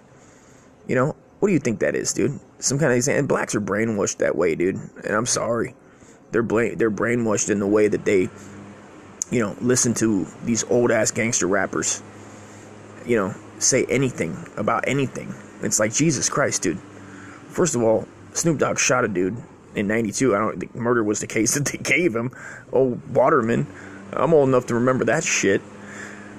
You 0.88 0.96
know, 0.96 1.16
what 1.40 1.50
do 1.50 1.54
you 1.54 1.60
think 1.60 1.80
that 1.80 1.96
is, 1.96 2.14
dude? 2.14 2.40
Some 2.60 2.80
kind 2.80 2.94
of 2.94 3.08
and 3.08 3.28
blacks 3.28 3.54
are 3.56 3.62
brainwashed 3.62 4.18
that 4.18 4.36
way, 4.36 4.56
dude. 4.56 4.76
And 5.04 5.16
I'm 5.16 5.26
sorry. 5.26 5.76
They're 6.32 6.44
bla- 6.44 6.76
they're 6.76 6.92
brainwashed 6.92 7.50
in 7.50 7.60
the 7.60 7.68
way 7.68 7.88
that 7.88 8.06
they 8.06 8.30
you 9.32 9.40
know, 9.40 9.56
listen 9.62 9.94
to 9.96 10.26
these 10.44 10.64
old 10.66 10.92
ass 10.92 11.12
gangster 11.12 11.48
rappers. 11.48 12.02
You 13.06 13.18
know, 13.18 13.36
say 13.60 13.86
anything 13.86 14.38
about 14.58 14.86
anything. 14.88 15.34
It's 15.62 15.80
like 15.80 15.94
Jesus 15.94 16.30
Christ, 16.30 16.62
dude. 16.62 16.80
First 17.50 17.76
of 17.76 17.84
all, 17.84 18.08
Snoop 18.34 18.60
Dogg 18.60 18.78
shot 18.78 19.04
a 19.04 19.08
dude 19.08 19.38
in 19.76 19.88
92. 19.88 20.36
I 20.36 20.40
don't 20.40 20.60
think 20.60 20.76
murder 20.76 21.04
was 21.04 21.20
the 21.20 21.28
case 21.28 21.54
that 21.56 21.66
they 21.66 21.78
gave 21.78 22.16
him. 22.16 22.32
Oh, 22.72 23.00
Waterman. 23.12 23.68
I'm 24.14 24.34
old 24.34 24.50
enough 24.50 24.68
to 24.68 24.76
remember 24.76 25.06
that 25.06 25.24
shit. 25.24 25.62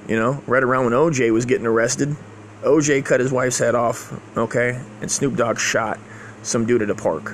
You 0.09 0.17
know, 0.17 0.43
right 0.47 0.63
around 0.63 0.85
when 0.85 0.95
OJ 0.95 1.33
was 1.33 1.45
getting 1.45 1.67
arrested. 1.67 2.17
OJ 2.63 3.05
cut 3.05 3.21
his 3.21 3.31
wife's 3.31 3.59
head 3.59 3.75
off, 3.75 4.13
okay? 4.37 4.81
And 5.01 5.11
Snoop 5.11 5.37
Dogg 5.37 5.59
shot 5.59 6.01
some 6.43 6.67
dude 6.67 6.83
at 6.83 6.91
a 6.91 6.95
park. 6.95 7.33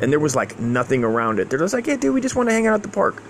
And 0.00 0.12
there 0.12 0.20
was 0.20 0.36
like 0.36 0.58
nothing 0.60 1.04
around 1.04 1.40
it. 1.40 1.48
They're 1.48 1.58
just 1.58 1.74
like, 1.74 1.86
yeah, 1.86 1.96
dude, 1.96 2.14
we 2.14 2.20
just 2.20 2.36
want 2.36 2.48
to 2.48 2.52
hang 2.52 2.66
out 2.66 2.74
at 2.74 2.82
the 2.82 2.88
park. 2.88 3.22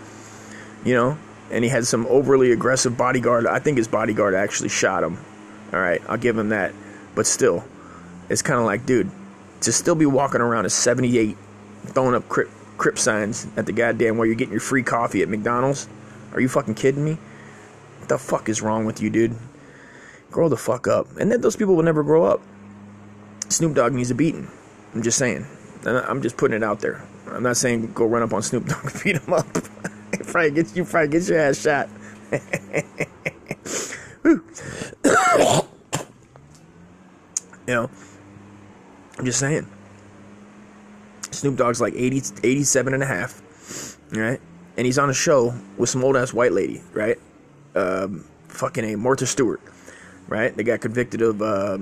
You 0.85 0.95
know? 0.95 1.19
And 1.53 1.63
he 1.63 1.71
had 1.71 1.87
some 1.87 2.07
overly 2.07 2.51
aggressive 2.51 2.97
bodyguard. 2.97 3.47
I 3.47 3.61
think 3.61 3.77
his 3.79 3.87
bodyguard 3.87 4.35
actually 4.35 4.71
shot 4.71 5.05
him. 5.05 5.19
All 5.73 5.81
right, 5.81 6.03
I'll 6.09 6.19
give 6.19 6.37
him 6.37 6.49
that. 6.49 6.73
But 7.15 7.27
still, 7.27 7.65
it's 8.29 8.43
kind 8.43 8.59
of 8.59 8.67
like, 8.67 8.87
dude, 8.87 9.11
to 9.61 9.73
still 9.73 9.95
be 9.95 10.07
walking 10.07 10.41
around 10.41 10.65
at 10.65 10.73
78 10.73 11.37
throwing 11.87 12.15
up 12.15 12.29
crip, 12.29 12.51
crip 12.79 12.99
signs 12.99 13.47
at 13.57 13.67
the 13.67 13.73
goddamn 13.73 14.17
where 14.19 14.27
you're 14.27 14.37
getting 14.37 14.53
your 14.53 14.61
free 14.61 14.83
coffee 14.83 15.23
at 15.23 15.29
McDonald's? 15.29 15.89
Are 16.33 16.41
you 16.41 16.49
fucking 16.49 16.75
kidding 16.75 17.05
me? 17.05 17.19
What 17.99 18.09
the 18.09 18.19
fuck 18.19 18.49
is 18.49 18.63
wrong 18.63 18.85
with 18.85 19.01
you, 19.01 19.11
dude? 19.11 19.37
Grow 20.31 20.49
the 20.49 20.57
fuck 20.57 20.89
up. 20.89 21.09
And 21.19 21.31
then 21.31 21.41
those 21.41 21.57
people 21.57 21.77
will 21.77 21.83
never 21.83 22.03
grow 22.03 22.25
up. 22.25 22.41
Snoop 23.49 23.75
Dogg 23.75 23.93
needs 23.93 24.11
a 24.11 24.15
beating. 24.15 24.51
I'm 24.95 25.03
just 25.03 25.19
saying. 25.19 25.47
I'm 25.85 26.23
just 26.23 26.37
putting 26.37 26.57
it 26.57 26.63
out 26.63 26.81
there. 26.81 27.05
I'm 27.31 27.43
not 27.43 27.57
saying 27.57 27.93
go 27.93 28.07
run 28.07 28.23
up 28.23 28.33
on 28.33 28.43
Snoop 28.43 28.67
Dogg 28.67 28.85
and 28.93 29.03
beat 29.03 29.17
him 29.17 29.33
up. 29.33 29.47
Probably 30.23 30.51
get 30.51 30.77
you 30.77 30.85
probably 30.85 31.09
get 31.09 31.29
your 31.29 31.39
ass 31.39 31.61
shot. 31.61 31.89
you 37.67 37.75
know, 37.75 37.91
I'm 39.19 39.25
just 39.25 39.39
saying. 39.39 39.67
Snoop 41.31 41.57
Dogg's 41.57 41.81
like 41.81 41.95
80, 41.95 42.23
87 42.43 42.95
and 42.95 43.03
a 43.03 43.07
half, 43.07 43.99
right? 44.13 44.41
And 44.77 44.87
he's 44.87 44.99
on 44.99 45.11
a 45.11 45.15
show 45.15 45.55
with 45.77 45.91
some 45.91 46.05
old 46.05 46.17
ass 46.17 46.33
white 46.33 46.53
lady, 46.53 46.83
right? 46.93 47.19
Um, 47.75 48.25
fucking 48.49 48.85
a 48.85 48.97
Martha 48.97 49.27
Stewart, 49.27 49.61
right? 50.29 50.57
They 50.57 50.63
got 50.63 50.81
convicted 50.81 51.23
of, 51.23 51.43
uh, 51.43 51.79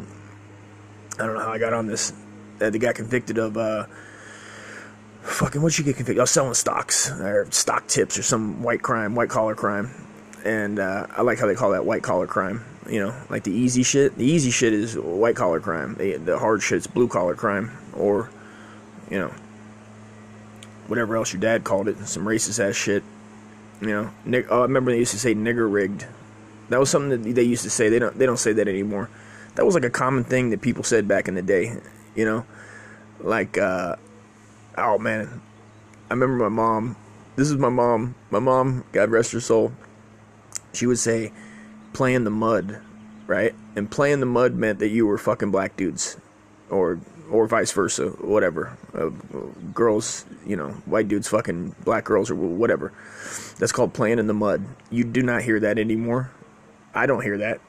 I 1.19 1.27
don't 1.27 1.35
know 1.35 1.41
how 1.41 1.53
I 1.53 1.59
got 1.59 1.73
on 1.73 1.87
this. 1.87 2.13
Uh, 2.61 2.71
they 2.71 2.79
got 2.79 2.95
convicted 2.95 3.39
of, 3.39 3.57
uh, 3.57 3.87
fucking, 5.23 5.63
what'd 5.63 5.75
she 5.75 5.83
get 5.83 5.97
convicted? 5.97 6.19
of? 6.19 6.23
Oh, 6.23 6.27
selling 6.27 6.55
stocks, 6.55 7.11
or 7.11 7.47
stock 7.51 7.87
tips, 7.87 8.19
or 8.19 8.23
some 8.23 8.63
white 8.63 8.83
crime, 8.83 9.15
white 9.15 9.29
collar 9.29 9.55
crime. 9.55 9.91
And 10.45 10.79
uh, 10.79 11.07
I 11.11 11.23
like 11.23 11.39
how 11.39 11.47
they 11.47 11.55
call 11.55 11.71
that 11.71 11.85
white 11.85 12.03
collar 12.03 12.27
crime. 12.27 12.65
You 12.89 13.01
know, 13.05 13.15
like 13.29 13.45
the 13.45 13.53
easy 13.53 13.83
shit. 13.83 14.17
The 14.17 14.25
easy 14.25 14.51
shit 14.51 14.73
is 14.73 14.99
white 14.99 15.37
collar 15.37 15.61
crime. 15.61 15.95
The, 15.95 16.17
the 16.17 16.39
hard 16.39 16.63
shit's 16.63 16.87
blue 16.87 17.09
collar 17.09 17.35
crime, 17.35 17.71
or 17.95 18.31
you 19.11 19.19
know, 19.19 19.33
whatever 20.87 21.17
else 21.17 21.33
your 21.33 21.41
dad 21.41 21.65
called 21.65 21.89
it, 21.89 21.99
some 22.07 22.25
racist 22.25 22.59
ass 22.59 22.75
shit. 22.75 23.05
You 23.81 23.89
know, 23.89 24.11
nig- 24.25 24.47
oh, 24.51 24.61
I 24.61 24.63
remember 24.63 24.91
they 24.91 24.99
used 24.99 25.13
to 25.13 25.19
say 25.19 25.35
nigger 25.35 25.71
rigged. 25.71 26.07
That 26.69 26.81
was 26.81 26.91
something 26.91 27.23
that 27.23 27.35
they 27.35 27.43
used 27.43 27.63
to 27.65 27.71
say. 27.71 27.89
They 27.89 27.99
don't 27.99 28.19
they 28.19 28.27
don't 28.27 28.39
say 28.39 28.53
that 28.55 28.67
anymore. 28.69 29.09
That 29.55 29.67
was 29.67 29.75
like 29.75 29.85
a 29.85 29.91
common 29.91 30.25
thing 30.25 30.51
that 30.51 30.61
people 30.61 30.85
said 30.85 31.07
back 31.07 31.29
in 31.29 31.35
the 31.35 31.43
day. 31.43 31.77
You 32.15 32.25
know, 32.25 32.47
like 33.21 33.59
uh, 33.59 33.97
oh 34.77 34.99
man, 34.99 35.41
I 36.11 36.15
remember 36.15 36.49
my 36.49 36.55
mom. 36.55 36.97
This 37.37 37.51
is 37.51 37.57
my 37.57 37.69
mom. 37.69 38.15
My 38.31 38.39
mom, 38.39 38.85
God 38.93 39.11
rest 39.11 39.33
her 39.33 39.41
soul. 39.41 39.73
She 40.73 40.87
would 40.87 40.99
say, 40.99 41.33
"Play 41.93 42.15
in 42.15 42.25
the 42.25 42.31
mud," 42.31 42.81
right? 43.27 43.55
And 43.77 43.91
play 43.91 44.13
in 44.13 44.21
the 44.21 44.27
mud 44.27 44.55
meant 44.55 44.79
that 44.81 44.89
you 44.89 45.07
were 45.07 45.19
fucking 45.19 45.51
black 45.51 45.77
dudes, 45.77 46.17
or 46.69 47.01
or 47.31 47.47
vice 47.47 47.73
versa, 47.73 48.09
whatever. 48.21 48.77
Uh, 48.95 49.11
girls, 49.73 50.25
you 50.47 50.57
know, 50.57 50.71
white 50.87 51.09
dudes 51.09 51.29
fucking 51.29 51.75
black 51.85 52.05
girls 52.05 52.31
or 52.31 52.35
whatever. 52.35 52.93
That's 53.59 53.73
called 53.73 53.95
playing 53.95 54.19
in 54.19 54.27
the 54.27 54.35
mud. 54.35 54.65
You 54.91 55.05
do 55.05 55.23
not 55.23 55.43
hear 55.43 55.61
that 55.61 55.79
anymore. 55.79 56.31
I 56.95 57.07
don't 57.07 57.23
hear 57.23 57.39
that. 57.39 57.61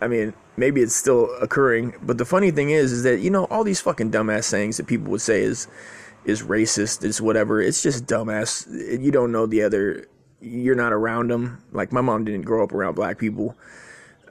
I 0.00 0.08
mean, 0.08 0.34
maybe 0.56 0.80
it's 0.80 0.94
still 0.94 1.34
occurring, 1.40 1.94
but 2.02 2.18
the 2.18 2.24
funny 2.24 2.50
thing 2.50 2.70
is, 2.70 2.92
is 2.92 3.02
that 3.04 3.20
you 3.20 3.30
know 3.30 3.44
all 3.46 3.64
these 3.64 3.80
fucking 3.80 4.10
dumbass 4.10 4.44
sayings 4.44 4.76
that 4.76 4.86
people 4.86 5.10
would 5.10 5.20
say 5.20 5.42
is 5.42 5.68
is 6.28 6.42
racist, 6.42 7.04
is 7.04 7.20
whatever. 7.20 7.60
It's 7.60 7.82
just 7.82 8.06
dumbass. 8.06 8.66
You 9.02 9.10
don't 9.10 9.32
know 9.32 9.46
the 9.46 9.62
other. 9.62 10.06
You're 10.40 10.76
not 10.76 10.92
around 10.92 11.30
them. 11.30 11.64
Like 11.72 11.92
my 11.92 12.00
mom 12.00 12.24
didn't 12.24 12.42
grow 12.42 12.62
up 12.62 12.72
around 12.72 12.94
black 12.94 13.18
people. 13.18 13.56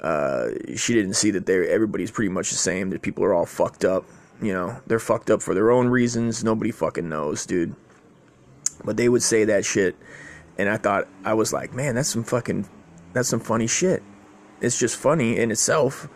Uh, 0.01 0.49
she 0.75 0.93
didn't 0.93 1.15
see 1.15 1.31
that 1.31 1.45
they 1.47 1.67
everybody's 1.67 2.11
pretty 2.11 2.29
much 2.29 2.51
the 2.51 2.57
same. 2.57 2.91
That 2.91 3.01
people 3.01 3.23
are 3.23 3.33
all 3.33 3.45
fucked 3.45 3.83
up 3.83 4.05
you 4.41 4.53
know, 4.53 4.79
they're 4.85 4.99
fucked 4.99 5.29
up 5.29 5.41
for 5.41 5.53
their 5.53 5.71
own 5.71 5.87
reasons. 5.87 6.43
Nobody 6.43 6.71
fucking 6.71 7.07
knows, 7.07 7.45
dude. 7.45 7.75
But 8.83 8.97
they 8.97 9.09
would 9.09 9.23
say 9.23 9.45
that 9.45 9.65
shit, 9.65 9.95
and 10.57 10.69
I 10.69 10.77
thought 10.77 11.07
I 11.23 11.33
was 11.33 11.51
like, 11.51 11.73
man, 11.73 11.95
that's 11.95 12.09
some 12.09 12.23
fucking, 12.23 12.69
that's 13.13 13.29
some 13.29 13.39
funny 13.39 13.67
shit. 13.67 14.03
It's 14.61 14.77
just 14.77 14.95
funny 14.95 15.37
in 15.37 15.51
itself, 15.51 16.07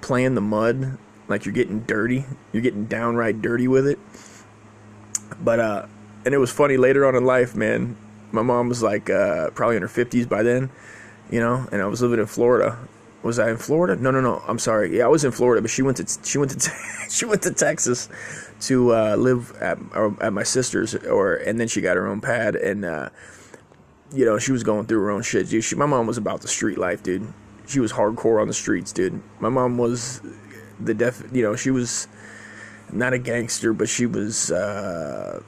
playing 0.00 0.34
the 0.34 0.40
mud 0.40 0.98
like 1.26 1.44
you're 1.44 1.54
getting 1.54 1.80
dirty, 1.80 2.24
you're 2.52 2.62
getting 2.62 2.84
downright 2.84 3.42
dirty 3.42 3.66
with 3.66 3.86
it. 3.86 3.98
But 5.40 5.60
uh, 5.60 5.86
and 6.24 6.34
it 6.34 6.38
was 6.38 6.50
funny 6.50 6.76
later 6.76 7.06
on 7.06 7.14
in 7.14 7.24
life, 7.24 7.54
man. 7.54 7.96
My 8.32 8.42
mom 8.42 8.68
was 8.68 8.82
like 8.82 9.10
uh, 9.10 9.50
probably 9.50 9.76
in 9.76 9.82
her 9.82 9.88
fifties 9.88 10.26
by 10.26 10.42
then, 10.42 10.70
you 11.30 11.40
know, 11.40 11.66
and 11.70 11.80
I 11.80 11.86
was 11.86 12.02
living 12.02 12.18
in 12.18 12.26
Florida, 12.26 12.78
was 13.24 13.38
I 13.38 13.50
in 13.50 13.56
Florida? 13.56 13.96
No, 13.96 14.10
no, 14.10 14.20
no. 14.20 14.42
I'm 14.46 14.58
sorry. 14.58 14.98
Yeah, 14.98 15.06
I 15.06 15.08
was 15.08 15.24
in 15.24 15.32
Florida, 15.32 15.62
but 15.62 15.70
she 15.70 15.80
went 15.80 15.96
to 15.96 16.06
she 16.22 16.36
went 16.36 16.52
to 16.52 16.70
she 17.08 17.24
went 17.24 17.42
to 17.42 17.50
Texas 17.52 18.08
to 18.60 18.94
uh, 18.94 19.16
live 19.16 19.56
at 19.60 19.78
at 20.20 20.32
my 20.32 20.42
sister's, 20.42 20.94
or 20.94 21.36
and 21.36 21.58
then 21.58 21.66
she 21.66 21.80
got 21.80 21.96
her 21.96 22.06
own 22.06 22.20
pad, 22.20 22.54
and 22.54 22.84
uh, 22.84 23.08
you 24.12 24.26
know 24.26 24.38
she 24.38 24.52
was 24.52 24.62
going 24.62 24.86
through 24.86 25.00
her 25.00 25.10
own 25.10 25.22
shit. 25.22 25.48
Dude, 25.48 25.64
she, 25.64 25.74
my 25.74 25.86
mom 25.86 26.06
was 26.06 26.18
about 26.18 26.42
the 26.42 26.48
street 26.48 26.76
life, 26.76 27.02
dude. 27.02 27.26
She 27.66 27.80
was 27.80 27.92
hardcore 27.92 28.42
on 28.42 28.46
the 28.46 28.54
streets, 28.54 28.92
dude. 28.92 29.22
My 29.40 29.48
mom 29.48 29.78
was 29.78 30.20
the 30.78 30.92
def. 30.92 31.22
You 31.32 31.42
know, 31.42 31.56
she 31.56 31.70
was 31.70 32.06
not 32.92 33.12
a 33.12 33.18
gangster, 33.18 33.72
but 33.72 33.88
she 33.88 34.06
was. 34.06 34.50
Uh, 34.50 35.42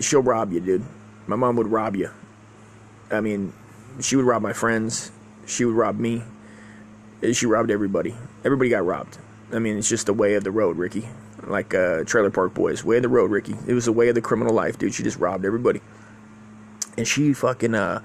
she'll 0.00 0.22
rob 0.22 0.52
you, 0.52 0.60
dude. 0.60 0.84
My 1.26 1.36
mom 1.36 1.56
would 1.56 1.68
rob 1.68 1.96
you. 1.96 2.10
I 3.10 3.20
mean, 3.20 3.52
she 4.00 4.16
would 4.16 4.24
rob 4.24 4.42
my 4.42 4.52
friends. 4.52 5.10
She 5.46 5.64
would 5.64 5.74
rob 5.74 5.98
me 5.98 6.22
she 7.32 7.46
robbed 7.46 7.70
everybody. 7.70 8.14
Everybody 8.44 8.70
got 8.70 8.84
robbed. 8.84 9.18
I 9.52 9.58
mean, 9.58 9.76
it's 9.76 9.88
just 9.88 10.06
the 10.06 10.14
way 10.14 10.34
of 10.34 10.44
the 10.44 10.50
road, 10.50 10.76
Ricky. 10.76 11.08
Like 11.46 11.74
uh, 11.74 12.04
Trailer 12.04 12.30
Park 12.30 12.54
Boys, 12.54 12.84
way 12.84 12.96
of 12.96 13.02
the 13.02 13.08
road, 13.08 13.30
Ricky. 13.30 13.56
It 13.66 13.74
was 13.74 13.86
the 13.86 13.92
way 13.92 14.08
of 14.08 14.14
the 14.14 14.20
criminal 14.20 14.54
life, 14.54 14.78
dude. 14.78 14.94
She 14.94 15.02
just 15.02 15.18
robbed 15.18 15.44
everybody, 15.44 15.80
and 16.96 17.08
she 17.08 17.32
fucking 17.32 17.74
uh, 17.74 18.02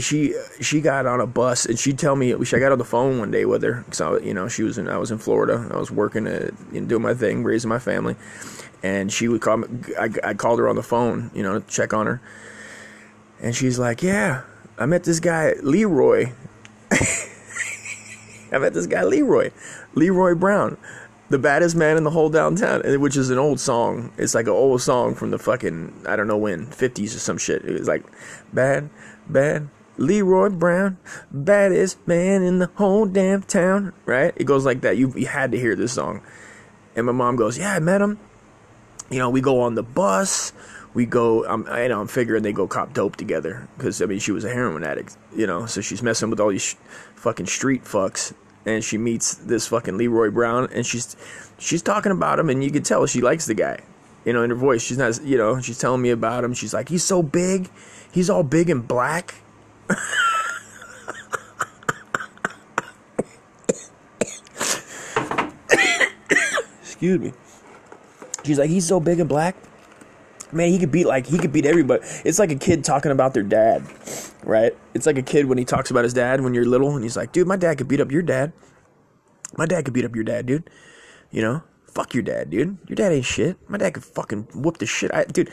she 0.00 0.34
she 0.60 0.80
got 0.80 1.06
on 1.06 1.20
a 1.20 1.26
bus 1.26 1.66
and 1.66 1.78
she'd 1.78 1.98
tell 1.98 2.16
me. 2.16 2.32
I 2.34 2.58
got 2.58 2.72
on 2.72 2.78
the 2.78 2.84
phone 2.84 3.18
one 3.18 3.30
day 3.30 3.44
with 3.44 3.62
her 3.62 3.82
because 3.84 4.00
I, 4.00 4.18
you 4.18 4.34
know, 4.34 4.48
she 4.48 4.62
was 4.62 4.78
in. 4.78 4.88
I 4.88 4.98
was 4.98 5.10
in 5.10 5.18
Florida. 5.18 5.68
I 5.72 5.76
was 5.76 5.90
working, 5.90 6.26
at, 6.26 6.52
you 6.72 6.80
know, 6.80 6.86
doing 6.86 7.02
my 7.02 7.14
thing, 7.14 7.44
raising 7.44 7.68
my 7.68 7.78
family, 7.78 8.16
and 8.82 9.12
she 9.12 9.28
would 9.28 9.40
call 9.40 9.58
me. 9.58 9.68
I, 9.98 10.10
I 10.22 10.34
called 10.34 10.58
her 10.58 10.68
on 10.68 10.76
the 10.76 10.82
phone, 10.82 11.30
you 11.34 11.42
know, 11.42 11.58
to 11.58 11.66
check 11.66 11.92
on 11.92 12.06
her, 12.06 12.20
and 13.40 13.54
she's 13.54 13.78
like, 13.78 14.02
"Yeah, 14.02 14.42
I 14.78 14.86
met 14.86 15.04
this 15.04 15.20
guy 15.20 15.54
Leroy." 15.62 16.32
I 18.52 18.58
met 18.58 18.72
this 18.72 18.86
guy 18.86 19.02
Leroy, 19.02 19.50
Leroy 19.94 20.34
Brown, 20.36 20.76
the 21.28 21.38
baddest 21.38 21.74
man 21.74 21.96
in 21.96 22.04
the 22.04 22.10
whole 22.10 22.30
downtown, 22.30 22.82
which 23.00 23.16
is 23.16 23.30
an 23.30 23.38
old 23.38 23.58
song. 23.58 24.12
It's 24.16 24.34
like 24.34 24.46
an 24.46 24.52
old 24.52 24.80
song 24.82 25.14
from 25.14 25.30
the 25.30 25.38
fucking 25.38 26.04
I 26.06 26.16
don't 26.16 26.28
know 26.28 26.36
when, 26.36 26.66
fifties 26.66 27.16
or 27.16 27.18
some 27.18 27.38
shit. 27.38 27.64
It 27.64 27.72
was 27.78 27.88
like 27.88 28.04
bad, 28.52 28.90
bad. 29.28 29.68
Leroy 29.96 30.50
Brown, 30.50 30.98
baddest 31.30 32.06
man 32.06 32.42
in 32.42 32.58
the 32.58 32.70
whole 32.74 33.06
damn 33.06 33.42
town. 33.42 33.92
Right? 34.06 34.32
It 34.36 34.44
goes 34.44 34.64
like 34.64 34.80
that. 34.82 34.96
You, 34.96 35.12
you 35.16 35.26
had 35.26 35.52
to 35.52 35.58
hear 35.58 35.76
this 35.76 35.92
song. 35.92 36.22
And 36.96 37.06
my 37.06 37.12
mom 37.12 37.36
goes, 37.36 37.58
"Yeah, 37.58 37.74
I 37.74 37.78
met 37.78 38.00
him. 38.00 38.18
You 39.10 39.18
know, 39.18 39.30
we 39.30 39.40
go 39.40 39.60
on 39.60 39.74
the 39.74 39.82
bus." 39.82 40.52
we 40.94 41.04
go. 41.04 41.44
I'm, 41.44 41.66
I 41.68 41.88
know 41.88 42.00
I'm 42.00 42.06
figuring 42.06 42.42
they 42.42 42.52
go 42.52 42.66
cop 42.66 42.94
dope 42.94 43.16
together 43.16 43.68
because 43.76 44.00
I 44.00 44.06
mean 44.06 44.20
she 44.20 44.32
was 44.32 44.44
a 44.44 44.48
heroin 44.48 44.84
addict, 44.84 45.18
you 45.36 45.46
know. 45.46 45.66
So 45.66 45.80
she's 45.80 46.02
messing 46.02 46.30
with 46.30 46.40
all 46.40 46.50
these 46.50 46.62
sh- 46.62 46.76
fucking 47.16 47.46
street 47.46 47.84
fucks, 47.84 48.32
and 48.64 48.82
she 48.82 48.96
meets 48.96 49.34
this 49.34 49.66
fucking 49.66 49.98
Leroy 49.98 50.30
Brown, 50.30 50.68
and 50.72 50.86
she's 50.86 51.16
she's 51.58 51.82
talking 51.82 52.12
about 52.12 52.38
him, 52.38 52.48
and 52.48 52.62
you 52.62 52.70
can 52.70 52.84
tell 52.84 53.04
she 53.06 53.20
likes 53.20 53.46
the 53.46 53.54
guy, 53.54 53.80
you 54.24 54.32
know, 54.32 54.42
in 54.42 54.50
her 54.50 54.56
voice. 54.56 54.82
She's 54.82 54.98
not, 54.98 55.20
you 55.22 55.36
know, 55.36 55.60
she's 55.60 55.78
telling 55.78 56.00
me 56.00 56.10
about 56.10 56.44
him. 56.44 56.54
She's 56.54 56.72
like, 56.72 56.88
he's 56.88 57.04
so 57.04 57.22
big, 57.22 57.70
he's 58.12 58.30
all 58.30 58.44
big 58.44 58.70
and 58.70 58.86
black. 58.86 59.34
Excuse 66.82 67.20
me. 67.20 67.32
She's 68.44 68.58
like, 68.58 68.70
he's 68.70 68.86
so 68.86 69.00
big 69.00 69.20
and 69.20 69.28
black 69.28 69.56
man, 70.54 70.70
he 70.70 70.78
could 70.78 70.90
beat 70.90 71.06
like 71.06 71.26
he 71.26 71.38
could 71.38 71.52
beat 71.52 71.66
everybody. 71.66 72.02
It's 72.24 72.38
like 72.38 72.50
a 72.50 72.56
kid 72.56 72.84
talking 72.84 73.10
about 73.10 73.34
their 73.34 73.42
dad, 73.42 73.84
right? 74.44 74.76
It's 74.94 75.06
like 75.06 75.18
a 75.18 75.22
kid 75.22 75.46
when 75.46 75.58
he 75.58 75.64
talks 75.64 75.90
about 75.90 76.04
his 76.04 76.14
dad 76.14 76.40
when 76.40 76.54
you're 76.54 76.64
little, 76.64 76.94
and 76.94 77.02
he's 77.02 77.16
like, 77.16 77.32
dude, 77.32 77.46
my 77.46 77.56
dad 77.56 77.78
could 77.78 77.88
beat 77.88 78.00
up 78.00 78.12
your 78.12 78.22
dad. 78.22 78.52
My 79.56 79.66
dad 79.66 79.84
could 79.84 79.94
beat 79.94 80.04
up 80.04 80.14
your 80.14 80.24
dad, 80.24 80.46
dude. 80.46 80.70
You 81.30 81.42
know, 81.42 81.62
fuck 81.86 82.14
your 82.14 82.22
dad, 82.22 82.50
dude. 82.50 82.78
Your 82.88 82.96
dad 82.96 83.12
ain't 83.12 83.24
shit. 83.24 83.58
My 83.68 83.78
dad 83.78 83.94
could 83.94 84.04
fucking 84.04 84.48
whoop 84.54 84.78
the 84.78 84.86
shit. 84.86 85.12
I, 85.12 85.24
dude, 85.24 85.50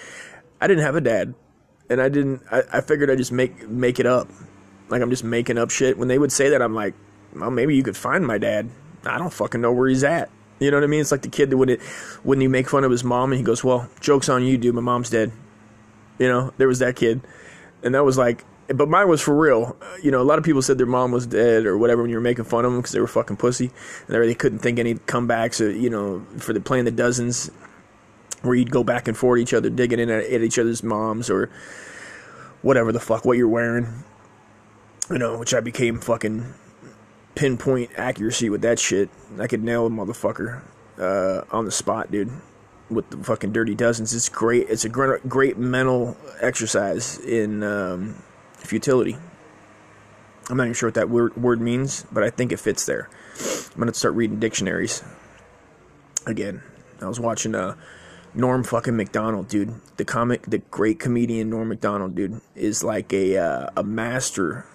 I 0.59 0.67
didn't 0.67 0.83
have 0.83 0.95
a 0.95 1.01
dad, 1.01 1.33
and 1.91 2.01
I 2.01 2.09
didn't. 2.09 2.41
I, 2.51 2.63
I 2.73 2.81
figured 2.81 3.09
I 3.09 3.15
just 3.15 3.31
make 3.31 3.67
make 3.67 3.99
it 3.99 4.05
up. 4.05 4.29
Like 4.89 5.01
I'm 5.01 5.09
just 5.09 5.23
making 5.23 5.57
up 5.57 5.69
shit. 5.69 5.97
When 5.97 6.07
they 6.07 6.17
would 6.17 6.31
say 6.31 6.49
that, 6.49 6.61
I'm 6.61 6.73
like, 6.73 6.93
well, 7.35 7.51
maybe 7.51 7.75
you 7.75 7.83
could 7.83 7.97
find 7.97 8.25
my 8.25 8.37
dad. 8.37 8.69
I 9.05 9.17
don't 9.17 9.33
fucking 9.33 9.61
know 9.61 9.71
where 9.71 9.89
he's 9.89 10.03
at. 10.03 10.29
You 10.59 10.71
know 10.71 10.77
what 10.77 10.83
I 10.83 10.87
mean? 10.87 11.01
It's 11.01 11.11
like 11.11 11.23
the 11.23 11.29
kid 11.29 11.49
that 11.49 11.57
would 11.57 11.81
when 12.23 12.39
you 12.39 12.49
make 12.49 12.69
fun 12.69 12.83
of 12.83 12.91
his 12.91 13.03
mom 13.03 13.31
and 13.31 13.37
he 13.37 13.43
goes, 13.43 13.63
"Well, 13.63 13.89
jokes 13.99 14.29
on 14.29 14.43
you, 14.43 14.57
dude. 14.57 14.75
My 14.75 14.81
mom's 14.81 15.09
dead." 15.09 15.31
You 16.17 16.27
know, 16.27 16.53
there 16.57 16.67
was 16.67 16.79
that 16.79 16.95
kid, 16.95 17.21
and 17.83 17.95
that 17.95 18.05
was 18.05 18.17
like, 18.17 18.45
but 18.67 18.87
mine 18.87 19.07
was 19.07 19.21
for 19.21 19.35
real. 19.35 19.75
You 20.01 20.11
know, 20.11 20.21
a 20.21 20.23
lot 20.23 20.37
of 20.37 20.45
people 20.45 20.61
said 20.61 20.77
their 20.77 20.85
mom 20.85 21.11
was 21.11 21.25
dead 21.25 21.65
or 21.65 21.77
whatever 21.77 22.01
when 22.01 22.11
you 22.11 22.17
were 22.17 22.21
making 22.21 22.45
fun 22.45 22.65
of 22.65 22.71
them 22.71 22.79
because 22.79 22.91
they 22.91 22.99
were 22.99 23.07
fucking 23.07 23.37
pussy 23.37 23.65
and 23.65 24.07
they 24.07 24.19
really 24.19 24.35
couldn't 24.35 24.59
think 24.59 24.79
any 24.79 24.95
comebacks. 24.95 25.59
Or, 25.61 25.69
you 25.69 25.89
know, 25.89 26.25
for 26.37 26.53
the 26.53 26.61
playing 26.61 26.85
the 26.85 26.91
dozens, 26.91 27.49
where 28.41 28.55
you'd 28.55 28.71
go 28.71 28.83
back 28.83 29.07
and 29.07 29.17
forth 29.17 29.39
each 29.39 29.53
other, 29.53 29.69
digging 29.69 29.99
in 29.99 30.09
at, 30.09 30.23
at 30.23 30.41
each 30.41 30.57
other's 30.57 30.83
moms 30.83 31.29
or 31.29 31.49
whatever 32.61 32.91
the 32.91 32.99
fuck 32.99 33.25
what 33.25 33.37
you're 33.37 33.47
wearing. 33.47 34.03
You 35.09 35.17
know, 35.17 35.37
which 35.37 35.53
I 35.53 35.59
became 35.59 35.99
fucking 35.99 36.53
pinpoint 37.35 37.91
accuracy 37.97 38.49
with 38.49 38.61
that 38.61 38.79
shit. 38.79 39.09
I 39.39 39.47
could 39.47 39.63
nail 39.63 39.87
a 39.87 39.89
motherfucker 39.89 40.61
uh, 40.97 41.41
on 41.51 41.65
the 41.65 41.71
spot, 41.71 42.11
dude. 42.11 42.31
With 42.89 43.09
the 43.09 43.17
fucking 43.17 43.53
dirty 43.53 43.73
dozens, 43.73 44.13
it's 44.13 44.27
great. 44.27 44.69
It's 44.69 44.83
a 44.83 44.89
great, 44.89 45.27
great 45.27 45.57
mental 45.57 46.17
exercise 46.41 47.17
in 47.19 47.63
um, 47.63 48.21
futility. 48.57 49.17
I'm 50.49 50.57
not 50.57 50.63
even 50.63 50.73
sure 50.73 50.87
what 50.87 50.95
that 50.95 51.09
word, 51.09 51.35
word 51.37 51.61
means, 51.61 52.05
but 52.11 52.23
I 52.23 52.29
think 52.29 52.51
it 52.51 52.59
fits 52.59 52.85
there. 52.85 53.09
I'm 53.73 53.79
gonna 53.79 53.93
start 53.93 54.15
reading 54.15 54.39
dictionaries 54.39 55.03
again. 56.25 56.61
I 57.01 57.07
was 57.07 57.19
watching 57.19 57.55
uh, 57.55 57.75
Norm 58.33 58.63
fucking 58.63 58.95
Macdonald, 58.95 59.47
dude. 59.47 59.73
The 59.97 60.05
comic, 60.05 60.43
the 60.43 60.59
great 60.59 60.99
comedian 60.99 61.49
Norm 61.49 61.69
Macdonald, 61.69 62.15
dude, 62.15 62.39
is 62.55 62.83
like 62.83 63.11
a 63.11 63.37
uh, 63.37 63.69
a 63.75 63.83
master 63.83 64.65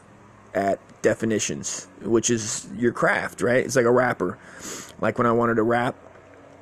at 0.54 0.78
definitions, 1.02 1.88
which 2.02 2.30
is 2.30 2.68
your 2.76 2.92
craft, 2.92 3.40
right? 3.40 3.64
It's 3.64 3.76
like 3.76 3.86
a 3.86 3.90
rapper. 3.90 4.38
Like 5.00 5.18
when 5.18 5.26
I 5.26 5.32
wanted 5.32 5.54
to 5.56 5.62
rap, 5.62 5.94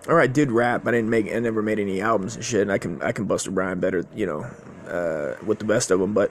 or 0.07 0.21
I 0.21 0.27
did 0.27 0.53
rap, 0.53 0.87
I 0.87 0.91
didn't 0.91 1.11
make, 1.11 1.33
I 1.33 1.39
never 1.39 1.63
made 1.63 1.79
any 1.79 2.01
albums 2.01 2.37
and 2.37 2.45
shit. 2.45 2.63
And 2.63 2.73
I 2.73 2.79
can, 2.79 3.01
I 3.03 3.13
can 3.13 3.25
bust 3.25 3.47
a 3.47 3.51
rhyme 3.51 3.81
better, 3.81 4.05
you 4.15 4.27
know, 4.27 4.43
uh, 4.89 5.37
with 5.45 5.59
the 5.59 5.65
best 5.65 5.91
of 5.91 6.01
them. 6.01 6.13
But 6.13 6.31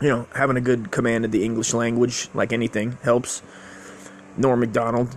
you 0.00 0.08
know, 0.08 0.26
having 0.34 0.56
a 0.56 0.60
good 0.60 0.90
command 0.90 1.24
of 1.24 1.32
the 1.32 1.44
English 1.44 1.74
language, 1.74 2.28
like 2.34 2.52
anything, 2.52 2.98
helps. 3.02 3.42
Norm 4.36 4.60
Macdonald 4.60 5.16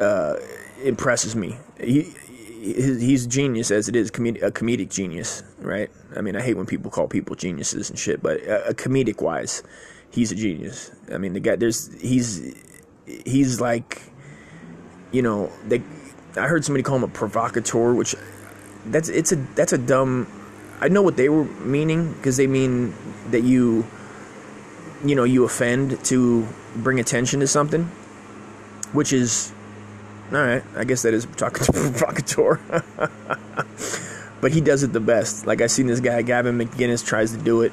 uh, 0.00 0.36
impresses 0.82 1.36
me. 1.36 1.58
He 1.78 2.14
he's 2.60 3.26
a 3.26 3.28
genius 3.28 3.70
as 3.70 3.88
it 3.88 3.96
is, 3.96 4.08
a 4.08 4.12
comedic 4.12 4.90
genius, 4.90 5.42
right? 5.58 5.90
I 6.16 6.20
mean, 6.20 6.36
I 6.36 6.42
hate 6.42 6.56
when 6.56 6.66
people 6.66 6.90
call 6.90 7.08
people 7.08 7.36
geniuses 7.36 7.90
and 7.90 7.98
shit, 7.98 8.22
but 8.22 8.46
uh, 8.46 8.52
uh, 8.52 8.62
a 8.68 8.74
comedic 8.74 9.20
wise, 9.22 9.62
he's 10.10 10.32
a 10.32 10.34
genius. 10.34 10.90
I 11.12 11.18
mean, 11.18 11.32
the 11.32 11.40
guy 11.40 11.56
there's 11.56 11.92
he's 12.00 12.54
he's 13.06 13.60
like 13.60 14.02
you 15.12 15.22
know, 15.22 15.50
they 15.66 15.82
I 16.36 16.46
heard 16.46 16.64
somebody 16.64 16.82
call 16.82 16.96
him 16.96 17.04
a 17.04 17.08
provocateur, 17.08 17.94
which 17.94 18.14
that's 18.86 19.08
it's 19.08 19.32
a 19.32 19.36
that's 19.54 19.72
a 19.72 19.78
dumb 19.78 20.26
I 20.80 20.88
know 20.88 21.02
what 21.02 21.16
they 21.16 21.28
were 21.28 21.44
meaning 21.44 22.12
because 22.12 22.36
they 22.36 22.46
mean 22.46 22.94
that 23.30 23.42
you 23.42 23.86
you 25.04 25.14
know, 25.14 25.24
you 25.24 25.44
offend 25.44 26.04
to 26.06 26.46
bring 26.76 26.98
attention 26.98 27.40
to 27.40 27.46
something, 27.46 27.84
which 28.92 29.12
is 29.12 29.52
all 30.32 30.38
right. 30.38 30.62
I 30.76 30.84
guess 30.84 31.02
that 31.02 31.14
is 31.14 31.26
provocateur. 31.26 32.60
but 34.40 34.52
he 34.52 34.60
does 34.60 34.82
it 34.82 34.92
the 34.92 35.00
best. 35.00 35.46
Like 35.46 35.60
I 35.60 35.66
seen 35.66 35.86
this 35.86 36.00
guy 36.00 36.22
Gavin 36.22 36.58
McInnes 36.58 37.04
tries 37.04 37.32
to 37.32 37.38
do 37.38 37.62
it 37.62 37.72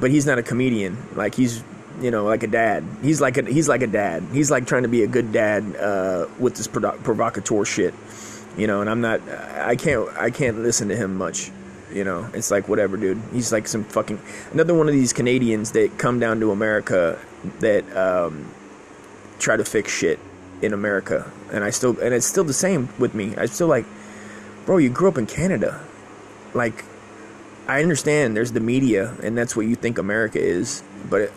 but 0.00 0.10
he's 0.10 0.26
not 0.26 0.38
a 0.38 0.42
comedian. 0.42 0.96
Like 1.14 1.34
he's 1.34 1.62
you 2.00 2.10
know 2.10 2.24
like 2.24 2.42
a 2.42 2.46
dad. 2.46 2.84
He's 3.02 3.20
like 3.20 3.36
a 3.36 3.42
he's 3.42 3.68
like 3.68 3.82
a 3.82 3.86
dad. 3.86 4.24
He's 4.32 4.50
like 4.50 4.66
trying 4.66 4.82
to 4.82 4.88
be 4.88 5.02
a 5.02 5.06
good 5.06 5.32
dad 5.32 5.76
uh, 5.76 6.26
with 6.38 6.56
this 6.56 6.66
provo- 6.66 6.98
provocateur 6.98 7.64
shit. 7.64 7.94
You 8.56 8.66
know, 8.66 8.80
and 8.80 8.90
I'm 8.90 9.00
not. 9.00 9.20
I 9.28 9.76
can't. 9.76 10.08
I 10.16 10.30
can't 10.30 10.58
listen 10.58 10.88
to 10.88 10.96
him 10.96 11.16
much. 11.16 11.50
You 11.92 12.04
know, 12.04 12.28
it's 12.34 12.50
like 12.50 12.68
whatever, 12.68 12.96
dude. 12.96 13.20
He's 13.32 13.52
like 13.52 13.66
some 13.66 13.84
fucking 13.84 14.20
another 14.52 14.74
one 14.74 14.88
of 14.88 14.94
these 14.94 15.12
Canadians 15.12 15.72
that 15.72 15.96
come 15.98 16.18
down 16.18 16.40
to 16.40 16.50
America 16.50 17.18
that 17.60 17.96
um, 17.96 18.52
try 19.38 19.56
to 19.56 19.64
fix 19.64 19.92
shit 19.92 20.18
in 20.60 20.72
America, 20.72 21.30
and 21.52 21.64
I 21.64 21.70
still 21.70 21.98
and 22.00 22.14
it's 22.14 22.26
still 22.26 22.44
the 22.44 22.52
same 22.52 22.88
with 22.98 23.14
me. 23.14 23.36
I 23.36 23.46
still 23.46 23.68
like, 23.68 23.86
bro. 24.66 24.78
You 24.78 24.90
grew 24.90 25.08
up 25.08 25.18
in 25.18 25.26
Canada, 25.26 25.80
like 26.54 26.84
I 27.68 27.82
understand 27.82 28.34
there's 28.34 28.52
the 28.52 28.60
media 28.60 29.14
and 29.22 29.36
that's 29.36 29.54
what 29.54 29.66
you 29.66 29.76
think 29.76 29.98
America 29.98 30.40
is, 30.40 30.82
but 31.10 31.20
it, 31.20 31.32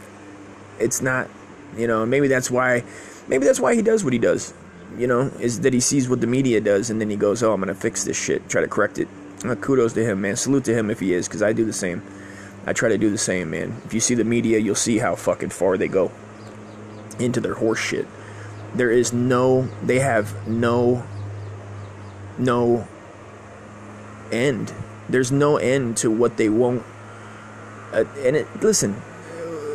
it's 0.80 1.02
not, 1.02 1.30
you 1.76 1.88
know, 1.88 2.06
maybe 2.06 2.30
that's 2.30 2.50
why 2.50 2.84
maybe 3.28 3.46
that's 3.46 3.60
why 3.60 3.76
he 3.76 3.82
does 3.82 4.04
what 4.04 4.14
he 4.14 4.20
does. 4.20 4.54
You 4.98 5.08
know, 5.08 5.32
is 5.40 5.62
that 5.62 5.74
he 5.74 5.80
sees 5.80 6.10
what 6.10 6.22
the 6.22 6.28
media 6.28 6.60
does 6.60 6.90
and 6.90 7.00
then 7.00 7.10
he 7.10 7.16
goes, 7.16 7.44
"Oh, 7.44 7.54
I'm 7.54 7.62
to 7.64 7.76
fix 7.76 8.04
this 8.04 8.18
shit, 8.18 8.48
try 8.50 8.62
to 8.62 8.68
correct 8.68 8.98
it." 8.98 9.08
Uh, 9.44 9.56
kudos 9.56 9.94
to 9.94 10.04
him, 10.04 10.22
man. 10.22 10.36
Salute 10.36 10.66
to 10.66 10.74
him 10.74 10.90
if 10.90 11.00
he 11.00 11.14
is 11.14 11.28
cuz 11.28 11.42
I 11.42 11.54
do 11.54 11.66
the 11.66 11.74
same. 11.74 12.02
I 12.66 12.74
try 12.74 12.90
to 12.90 12.98
do 12.98 13.10
the 13.10 13.18
same, 13.18 13.50
man. 13.50 13.82
If 13.86 13.94
you 13.94 14.00
see 14.00 14.16
the 14.16 14.24
media, 14.24 14.60
you'll 14.60 14.76
see 14.76 15.00
how 15.00 15.16
fucking 15.16 15.50
far 15.50 15.78
they 15.78 15.88
go 15.88 16.12
into 17.20 17.42
their 17.42 17.56
horse 17.56 17.80
shit. 17.80 18.08
There 18.76 18.92
is 18.92 19.14
no 19.14 19.68
they 19.84 20.00
have 20.00 20.48
no 20.48 21.04
no 22.38 22.88
end 24.32 24.74
there's 25.12 25.32
no 25.32 25.58
end 25.58 25.98
to 25.98 26.10
what 26.10 26.38
they 26.38 26.50
won't. 26.50 26.84
Uh, 27.92 28.06
and 28.20 28.38
it, 28.38 28.48
listen, 28.64 29.02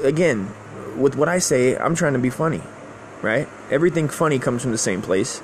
again, 0.02 0.50
with 0.96 1.14
what 1.14 1.28
I 1.28 1.38
say, 1.38 1.76
I'm 1.76 1.94
trying 1.94 2.14
to 2.14 2.18
be 2.18 2.30
funny, 2.30 2.62
right? 3.20 3.46
Everything 3.70 4.08
funny 4.08 4.38
comes 4.38 4.62
from 4.62 4.72
the 4.72 4.78
same 4.78 5.02
place. 5.02 5.42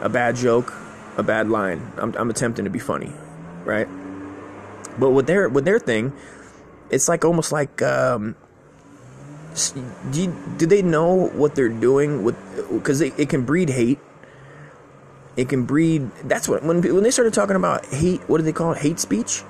A 0.00 0.08
bad 0.08 0.36
joke, 0.36 0.72
a 1.16 1.22
bad 1.22 1.48
line. 1.48 1.92
I'm, 1.96 2.14
I'm 2.16 2.30
attempting 2.30 2.64
to 2.64 2.70
be 2.70 2.78
funny, 2.78 3.12
right? 3.64 3.88
But 4.98 5.10
with 5.10 5.26
their 5.26 5.48
with 5.48 5.64
their 5.64 5.78
thing, 5.78 6.12
it's 6.90 7.08
like 7.08 7.24
almost 7.24 7.52
like 7.52 7.80
um, 7.80 8.36
do, 10.10 10.22
you, 10.22 10.36
do 10.56 10.66
they 10.66 10.82
know 10.82 11.28
what 11.28 11.54
they're 11.54 11.68
doing 11.68 12.24
with 12.24 12.36
because 12.70 13.00
it, 13.00 13.28
can 13.28 13.44
breed 13.44 13.70
hate 13.70 13.98
it 15.36 15.48
can 15.48 15.64
breed. 15.64 16.10
That's 16.24 16.48
what 16.48 16.62
when 16.62 16.82
when 16.82 17.02
they 17.02 17.10
started 17.10 17.32
talking 17.32 17.56
about 17.56 17.86
hate. 17.86 18.20
What 18.28 18.38
do 18.38 18.44
they 18.44 18.52
call 18.52 18.72
it? 18.72 18.78
Hate 18.78 18.98
speech. 18.98 19.42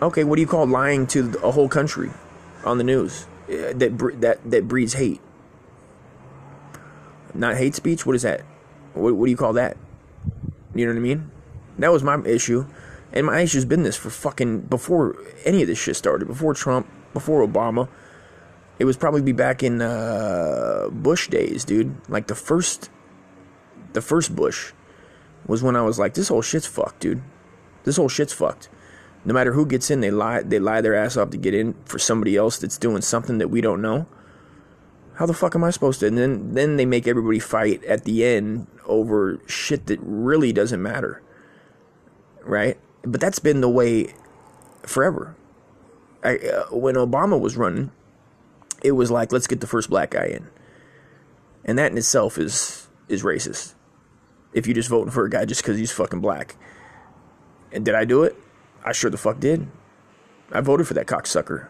Okay, 0.00 0.24
what 0.24 0.36
do 0.36 0.40
you 0.40 0.48
call 0.48 0.66
lying 0.66 1.06
to 1.08 1.38
a 1.42 1.50
whole 1.50 1.68
country 1.68 2.10
on 2.64 2.78
the 2.78 2.84
news 2.84 3.26
uh, 3.48 3.74
that 3.74 4.16
that 4.20 4.38
that 4.50 4.68
breeds 4.68 4.94
hate? 4.94 5.20
Not 7.34 7.56
hate 7.56 7.74
speech. 7.74 8.06
What 8.06 8.16
is 8.16 8.22
that? 8.22 8.40
What, 8.94 9.14
what 9.14 9.26
do 9.26 9.30
you 9.30 9.36
call 9.36 9.52
that? 9.54 9.76
You 10.74 10.86
know 10.86 10.92
what 10.92 10.98
I 10.98 11.02
mean? 11.02 11.30
That 11.78 11.92
was 11.92 12.02
my 12.02 12.22
issue, 12.24 12.66
and 13.12 13.26
my 13.26 13.40
issue's 13.40 13.64
been 13.64 13.82
this 13.82 13.96
for 13.96 14.10
fucking 14.10 14.62
before 14.62 15.16
any 15.44 15.62
of 15.62 15.68
this 15.68 15.78
shit 15.78 15.96
started. 15.96 16.26
Before 16.26 16.54
Trump, 16.54 16.86
before 17.12 17.46
Obama. 17.46 17.88
It 18.80 18.86
was 18.86 18.96
probably 18.96 19.20
be 19.20 19.32
back 19.32 19.62
in 19.62 19.82
uh, 19.82 20.88
Bush 20.90 21.28
days, 21.28 21.66
dude. 21.66 21.94
Like 22.08 22.28
the 22.28 22.34
first, 22.34 22.88
the 23.92 24.00
first 24.00 24.34
Bush 24.34 24.72
was 25.46 25.62
when 25.62 25.76
I 25.76 25.82
was 25.82 25.98
like, 25.98 26.14
this 26.14 26.28
whole 26.28 26.40
shit's 26.40 26.66
fucked, 26.66 27.00
dude. 27.00 27.22
This 27.84 27.98
whole 27.98 28.08
shit's 28.08 28.32
fucked. 28.32 28.70
No 29.26 29.34
matter 29.34 29.52
who 29.52 29.66
gets 29.66 29.90
in, 29.90 30.00
they 30.00 30.10
lie. 30.10 30.42
They 30.42 30.58
lie 30.58 30.80
their 30.80 30.94
ass 30.94 31.18
off 31.18 31.28
to 31.30 31.36
get 31.36 31.52
in 31.52 31.74
for 31.84 31.98
somebody 31.98 32.36
else 32.36 32.56
that's 32.56 32.78
doing 32.78 33.02
something 33.02 33.36
that 33.36 33.48
we 33.48 33.60
don't 33.60 33.82
know. 33.82 34.06
How 35.16 35.26
the 35.26 35.34
fuck 35.34 35.54
am 35.54 35.62
I 35.62 35.70
supposed 35.70 36.00
to? 36.00 36.06
And 36.06 36.16
then 36.16 36.54
then 36.54 36.76
they 36.78 36.86
make 36.86 37.06
everybody 37.06 37.38
fight 37.38 37.84
at 37.84 38.04
the 38.04 38.24
end 38.24 38.66
over 38.86 39.38
shit 39.46 39.88
that 39.88 40.00
really 40.02 40.54
doesn't 40.54 40.82
matter, 40.82 41.20
right? 42.44 42.78
But 43.02 43.20
that's 43.20 43.40
been 43.40 43.60
the 43.60 43.68
way 43.68 44.14
forever. 44.84 45.36
I, 46.24 46.38
uh, 46.38 46.64
when 46.74 46.94
Obama 46.94 47.38
was 47.38 47.58
running, 47.58 47.92
it 48.82 48.92
was 48.92 49.10
like 49.10 49.32
let's 49.32 49.46
get 49.46 49.60
the 49.60 49.66
first 49.66 49.90
black 49.90 50.10
guy 50.10 50.26
in, 50.26 50.48
and 51.64 51.78
that 51.78 51.92
in 51.92 51.98
itself 51.98 52.38
is 52.38 52.88
is 53.08 53.22
racist. 53.22 53.74
If 54.52 54.66
you're 54.66 54.74
just 54.74 54.88
voting 54.88 55.12
for 55.12 55.24
a 55.24 55.30
guy 55.30 55.44
just 55.44 55.62
because 55.62 55.78
he's 55.78 55.92
fucking 55.92 56.20
black, 56.20 56.56
and 57.72 57.84
did 57.84 57.94
I 57.94 58.04
do 58.04 58.22
it? 58.22 58.36
I 58.84 58.92
sure 58.92 59.10
the 59.10 59.18
fuck 59.18 59.40
did. 59.40 59.68
I 60.52 60.60
voted 60.60 60.86
for 60.88 60.94
that 60.94 61.06
cocksucker. 61.06 61.68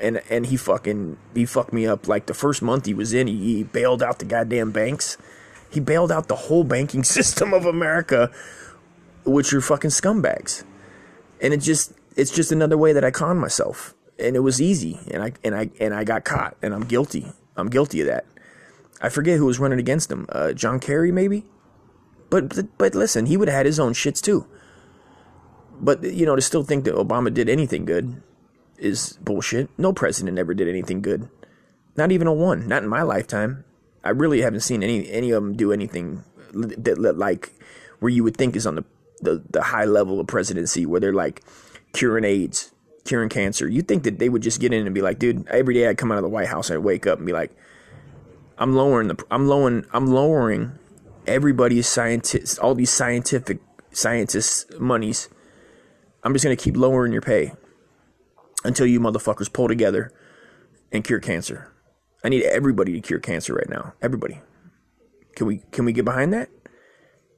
And 0.00 0.22
and 0.30 0.46
he 0.46 0.56
fucking 0.56 1.18
he 1.34 1.44
fucked 1.44 1.72
me 1.72 1.86
up 1.86 2.08
like 2.08 2.26
the 2.26 2.34
first 2.34 2.62
month 2.62 2.86
he 2.86 2.94
was 2.94 3.12
in, 3.12 3.26
he, 3.26 3.56
he 3.56 3.62
bailed 3.62 4.02
out 4.02 4.18
the 4.18 4.24
goddamn 4.24 4.70
banks. 4.70 5.18
He 5.70 5.80
bailed 5.80 6.10
out 6.10 6.28
the 6.28 6.36
whole 6.36 6.64
banking 6.64 7.04
system 7.16 7.52
of 7.52 7.66
America, 7.66 8.30
which 9.24 9.52
are 9.52 9.60
fucking 9.60 9.90
scumbags. 9.90 10.64
And 11.40 11.52
it 11.52 11.58
just 11.58 11.92
it's 12.16 12.30
just 12.30 12.52
another 12.52 12.78
way 12.78 12.92
that 12.92 13.04
I 13.04 13.10
con 13.10 13.38
myself. 13.38 13.94
And 14.22 14.36
it 14.36 14.40
was 14.40 14.60
easy 14.60 15.00
and 15.10 15.22
I 15.22 15.32
and 15.44 15.54
I 15.54 15.70
and 15.80 15.94
I 15.94 16.04
got 16.04 16.24
caught 16.24 16.56
and 16.62 16.74
I'm 16.74 16.84
guilty. 16.84 17.32
I'm 17.56 17.68
guilty 17.68 18.00
of 18.00 18.06
that. 18.06 18.24
I 19.00 19.08
forget 19.08 19.36
who 19.36 19.46
was 19.46 19.58
running 19.58 19.78
against 19.78 20.10
him. 20.10 20.26
Uh, 20.28 20.52
John 20.52 20.78
Kerry 20.78 21.10
maybe? 21.12 21.44
But, 22.30 22.54
but 22.54 22.78
but 22.78 22.94
listen, 22.94 23.26
he 23.26 23.36
would 23.36 23.48
have 23.48 23.56
had 23.56 23.66
his 23.66 23.80
own 23.80 23.92
shits 23.92 24.20
too. 24.20 24.46
But 25.80 26.02
you 26.04 26.24
know, 26.24 26.36
to 26.36 26.42
still 26.42 26.62
think 26.62 26.84
that 26.84 26.94
Obama 26.94 27.32
did 27.32 27.48
anything 27.48 27.84
good 27.84 28.22
is 28.78 29.18
bullshit. 29.20 29.68
No 29.78 29.92
president 29.92 30.38
ever 30.38 30.54
did 30.54 30.68
anything 30.68 31.02
good. 31.02 31.28
Not 31.96 32.12
even 32.12 32.26
a 32.26 32.32
one. 32.32 32.68
Not 32.68 32.82
in 32.82 32.88
my 32.88 33.02
lifetime. 33.02 33.64
I 34.04 34.10
really 34.10 34.40
haven't 34.40 34.60
seen 34.60 34.82
any 34.82 35.10
any 35.10 35.30
of 35.30 35.42
them 35.42 35.56
do 35.56 35.72
anything 35.72 36.24
that, 36.52 36.84
that 37.02 37.18
like 37.18 37.52
where 38.00 38.10
you 38.10 38.24
would 38.24 38.36
think 38.36 38.56
is 38.56 38.66
on 38.66 38.76
the, 38.76 38.84
the 39.20 39.42
the 39.50 39.62
high 39.62 39.84
level 39.84 40.18
of 40.20 40.26
presidency, 40.26 40.86
where 40.86 41.00
they're 41.00 41.12
like 41.12 41.42
curing 41.92 42.24
AIDS, 42.24 42.71
curing 43.04 43.28
cancer. 43.28 43.68
you'd 43.68 43.88
think 43.88 44.04
that 44.04 44.18
they 44.18 44.28
would 44.28 44.42
just 44.42 44.60
get 44.60 44.72
in 44.72 44.86
and 44.86 44.94
be 44.94 45.02
like, 45.02 45.18
dude, 45.18 45.46
every 45.48 45.74
day 45.74 45.88
I'd 45.88 45.98
come 45.98 46.12
out 46.12 46.18
of 46.18 46.22
the 46.22 46.28
White 46.28 46.48
House, 46.48 46.70
I'd 46.70 46.78
wake 46.78 47.06
up 47.06 47.18
and 47.18 47.26
be 47.26 47.32
like, 47.32 47.50
I'm 48.58 48.74
lowering 48.74 49.08
the, 49.08 49.16
I'm 49.30 49.48
lowering, 49.48 49.84
I'm 49.92 50.06
lowering 50.06 50.72
everybody's 51.26 51.88
scientists, 51.88 52.58
all 52.58 52.74
these 52.74 52.90
scientific 52.90 53.58
scientists' 53.92 54.66
monies 54.78 55.28
I'm 56.22 56.32
just 56.32 56.44
to 56.44 56.56
keep 56.56 56.76
lowering 56.76 57.12
your 57.12 57.22
pay 57.22 57.52
until 58.64 58.86
you 58.86 59.00
motherfuckers 59.00 59.52
pull 59.52 59.68
together 59.68 60.12
and 60.92 61.02
cure 61.02 61.18
cancer. 61.18 61.72
I 62.24 62.28
need 62.28 62.44
everybody 62.44 62.92
to 62.92 63.00
cure 63.00 63.18
cancer 63.18 63.54
right 63.54 63.68
now. 63.68 63.94
Everybody. 64.00 64.40
Can 65.34 65.46
we 65.46 65.62
can 65.72 65.84
we 65.84 65.92
get 65.92 66.04
behind 66.04 66.32
that? 66.32 66.48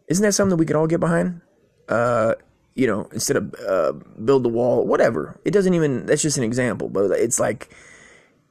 Isn't 0.08 0.22
that 0.22 0.32
something 0.32 0.50
that 0.50 0.56
we 0.56 0.66
could 0.66 0.76
all 0.76 0.86
get 0.86 1.00
behind? 1.00 1.40
Uh, 1.88 2.34
you 2.74 2.86
know, 2.86 3.08
instead 3.12 3.36
of 3.36 3.54
uh, 3.66 3.92
build 4.24 4.42
the 4.42 4.48
wall, 4.48 4.86
whatever. 4.86 5.40
It 5.44 5.52
doesn't 5.52 5.74
even. 5.74 6.06
That's 6.06 6.22
just 6.22 6.38
an 6.38 6.44
example, 6.44 6.88
but 6.88 7.10
it's 7.12 7.40
like, 7.40 7.74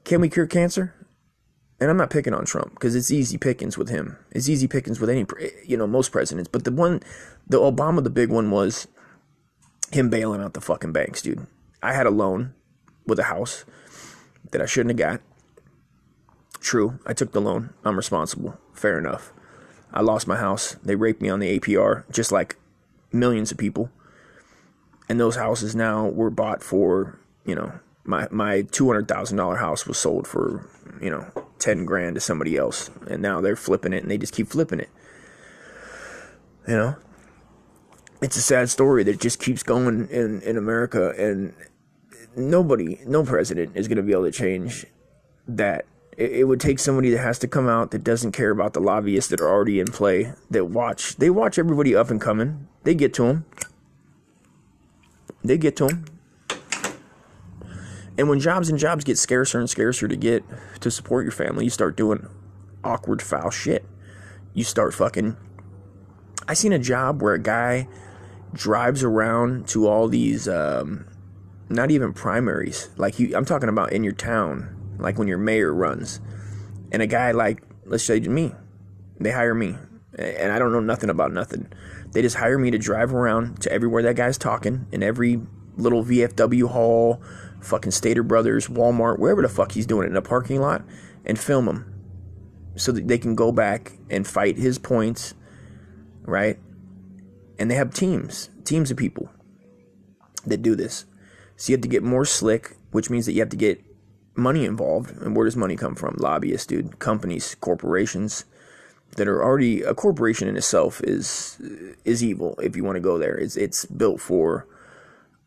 can 0.03 0.21
we 0.21 0.29
cure 0.29 0.47
cancer? 0.47 0.93
And 1.79 1.89
I'm 1.89 1.97
not 1.97 2.09
picking 2.09 2.33
on 2.33 2.45
Trump 2.45 2.71
because 2.75 2.95
it's 2.95 3.11
easy 3.11 3.37
pickings 3.37 3.77
with 3.77 3.89
him. 3.89 4.17
It's 4.31 4.47
easy 4.47 4.67
pickings 4.67 4.99
with 5.01 5.09
any, 5.09 5.25
you 5.65 5.75
know, 5.75 5.87
most 5.87 6.11
presidents. 6.11 6.47
But 6.47 6.63
the 6.63 6.71
one, 6.71 7.01
the 7.47 7.59
Obama, 7.59 8.01
the 8.01 8.09
big 8.09 8.29
one 8.29 8.51
was 8.51 8.87
him 9.91 10.09
bailing 10.09 10.41
out 10.41 10.53
the 10.53 10.61
fucking 10.61 10.93
banks, 10.93 11.21
dude. 11.21 11.45
I 11.81 11.93
had 11.93 12.05
a 12.05 12.11
loan 12.11 12.53
with 13.05 13.19
a 13.19 13.23
house 13.23 13.65
that 14.51 14.61
I 14.61 14.65
shouldn't 14.65 14.97
have 14.97 15.11
got. 15.11 15.21
True, 16.61 16.99
I 17.05 17.11
took 17.11 17.33
the 17.33 17.41
loan. 17.41 17.73
I'm 17.83 17.97
responsible. 17.97 18.57
Fair 18.73 18.97
enough. 18.97 19.33
I 19.91 20.01
lost 20.01 20.27
my 20.27 20.37
house. 20.37 20.77
They 20.83 20.95
raped 20.95 21.21
me 21.21 21.29
on 21.29 21.39
the 21.39 21.59
APR, 21.59 22.09
just 22.09 22.31
like 22.31 22.55
millions 23.11 23.51
of 23.51 23.57
people. 23.57 23.91
And 25.09 25.19
those 25.19 25.35
houses 25.35 25.75
now 25.75 26.07
were 26.07 26.29
bought 26.29 26.63
for, 26.63 27.19
you 27.45 27.55
know, 27.55 27.71
my 28.05 28.27
my 28.31 28.61
two 28.63 28.87
hundred 28.87 29.07
thousand 29.07 29.37
dollar 29.37 29.57
house 29.57 29.85
was 29.85 29.97
sold 29.97 30.27
for, 30.27 30.69
you 31.01 31.09
know, 31.09 31.25
ten 31.59 31.85
grand 31.85 32.15
to 32.15 32.21
somebody 32.21 32.57
else, 32.57 32.89
and 33.07 33.21
now 33.21 33.41
they're 33.41 33.55
flipping 33.55 33.93
it, 33.93 34.03
and 34.03 34.11
they 34.11 34.17
just 34.17 34.33
keep 34.33 34.47
flipping 34.47 34.79
it. 34.79 34.89
You 36.67 36.75
know, 36.75 36.95
it's 38.21 38.37
a 38.37 38.41
sad 38.41 38.69
story 38.69 39.03
that 39.03 39.19
just 39.19 39.39
keeps 39.39 39.63
going 39.63 40.07
in, 40.09 40.41
in 40.41 40.57
America, 40.57 41.13
and 41.17 41.53
nobody, 42.35 42.99
no 43.05 43.23
president 43.23 43.75
is 43.75 43.87
going 43.87 43.97
to 43.97 44.03
be 44.03 44.13
able 44.13 44.25
to 44.25 44.31
change 44.31 44.85
that. 45.47 45.85
It, 46.15 46.31
it, 46.31 46.43
would 46.43 46.59
take 46.59 46.77
somebody 46.77 47.09
that 47.09 47.17
has 47.17 47.39
to 47.39 47.47
come 47.47 47.67
out 47.67 47.91
that 47.91 48.03
doesn't 48.03 48.33
care 48.33 48.51
about 48.51 48.73
the 48.73 48.79
lobbyists 48.79 49.31
that 49.31 49.41
are 49.41 49.49
already 49.49 49.79
in 49.79 49.87
play, 49.87 50.31
that 50.51 50.65
watch. 50.65 51.15
They 51.15 51.29
watch 51.29 51.57
everybody 51.57 51.95
up 51.95 52.11
and 52.11 52.21
coming. 52.21 52.67
They 52.83 52.93
get 52.93 53.13
to 53.15 53.23
them. 53.23 53.45
They 55.43 55.57
get 55.57 55.75
to 55.77 55.87
them. 55.87 56.05
And 58.17 58.29
when 58.29 58.39
jobs 58.39 58.69
and 58.69 58.77
jobs 58.77 59.03
get 59.03 59.17
scarcer 59.17 59.59
and 59.59 59.69
scarcer 59.69 60.07
to 60.07 60.15
get 60.15 60.43
to 60.81 60.91
support 60.91 61.25
your 61.25 61.31
family, 61.31 61.65
you 61.65 61.69
start 61.69 61.97
doing 61.97 62.27
awkward, 62.83 63.21
foul 63.21 63.49
shit. 63.49 63.85
You 64.53 64.63
start 64.63 64.93
fucking. 64.93 65.35
I 66.47 66.53
seen 66.53 66.73
a 66.73 66.79
job 66.79 67.21
where 67.21 67.33
a 67.33 67.39
guy 67.41 67.87
drives 68.53 69.03
around 69.03 69.67
to 69.69 69.87
all 69.87 70.07
these 70.07 70.47
um, 70.47 71.07
not 71.69 71.91
even 71.91 72.13
primaries 72.13 72.89
like 72.97 73.19
you, 73.19 73.35
i'm 73.35 73.45
talking 73.45 73.69
about 73.69 73.91
in 73.91 74.03
your 74.03 74.13
town 74.13 74.95
like 74.99 75.17
when 75.17 75.27
your 75.27 75.37
mayor 75.37 75.73
runs 75.73 76.21
and 76.91 77.01
a 77.01 77.07
guy 77.07 77.31
like 77.31 77.63
let's 77.85 78.03
say 78.03 78.19
me 78.19 78.51
they 79.19 79.31
hire 79.31 79.55
me 79.55 79.75
and 80.17 80.51
i 80.51 80.59
don't 80.59 80.71
know 80.71 80.79
nothing 80.79 81.09
about 81.09 81.31
nothing 81.31 81.67
they 82.13 82.21
just 82.21 82.37
hire 82.37 82.57
me 82.57 82.71
to 82.71 82.77
drive 82.77 83.13
around 83.13 83.61
to 83.61 83.71
everywhere 83.71 84.03
that 84.03 84.15
guy's 84.15 84.37
talking 84.37 84.85
in 84.91 85.03
every 85.03 85.41
little 85.75 86.03
vfw 86.03 86.69
hall 86.69 87.21
fucking 87.61 87.91
stater 87.91 88.23
brothers 88.23 88.67
walmart 88.67 89.19
wherever 89.19 89.41
the 89.41 89.49
fuck 89.49 89.71
he's 89.71 89.85
doing 89.85 90.05
it 90.05 90.11
in 90.11 90.17
a 90.17 90.21
parking 90.21 90.61
lot 90.61 90.83
and 91.25 91.39
film 91.39 91.67
him 91.67 91.93
so 92.75 92.91
that 92.91 93.07
they 93.07 93.17
can 93.17 93.35
go 93.35 93.51
back 93.51 93.93
and 94.09 94.27
fight 94.27 94.57
his 94.57 94.77
points 94.77 95.33
right 96.21 96.59
and 97.59 97.69
they 97.69 97.75
have 97.75 97.93
teams, 97.93 98.49
teams 98.63 98.91
of 98.91 98.97
people 98.97 99.29
that 100.45 100.61
do 100.61 100.75
this. 100.75 101.05
So 101.55 101.71
you 101.71 101.77
have 101.77 101.81
to 101.83 101.87
get 101.87 102.03
more 102.03 102.25
slick, 102.25 102.75
which 102.91 103.09
means 103.09 103.25
that 103.25 103.33
you 103.33 103.39
have 103.39 103.49
to 103.49 103.57
get 103.57 103.83
money 104.35 104.65
involved. 104.65 105.11
And 105.21 105.35
where 105.35 105.45
does 105.45 105.55
money 105.55 105.75
come 105.75 105.95
from? 105.95 106.15
Lobbyists, 106.17 106.67
dude, 106.67 106.99
companies, 106.99 107.55
corporations 107.55 108.45
that 109.17 109.27
are 109.27 109.43
already 109.43 109.81
a 109.81 109.93
corporation 109.93 110.47
in 110.47 110.57
itself 110.57 111.01
is 111.03 111.61
is 112.05 112.23
evil. 112.23 112.55
If 112.61 112.75
you 112.75 112.83
want 112.83 112.95
to 112.95 113.01
go 113.01 113.17
there, 113.17 113.35
it's 113.35 113.55
it's 113.55 113.85
built 113.85 114.21
for 114.21 114.67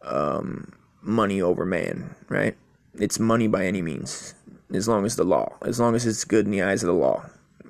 um, 0.02 0.72
money 1.02 1.42
over 1.42 1.64
man, 1.64 2.14
right? 2.28 2.56
It's 2.94 3.18
money 3.18 3.48
by 3.48 3.66
any 3.66 3.82
means, 3.82 4.34
as 4.72 4.88
long 4.88 5.04
as 5.04 5.16
the 5.16 5.24
law, 5.24 5.56
as 5.62 5.80
long 5.80 5.94
as 5.94 6.06
it's 6.06 6.24
good 6.24 6.46
in 6.46 6.50
the 6.50 6.62
eyes 6.62 6.82
of 6.82 6.86
the 6.86 6.94
law, 6.94 7.24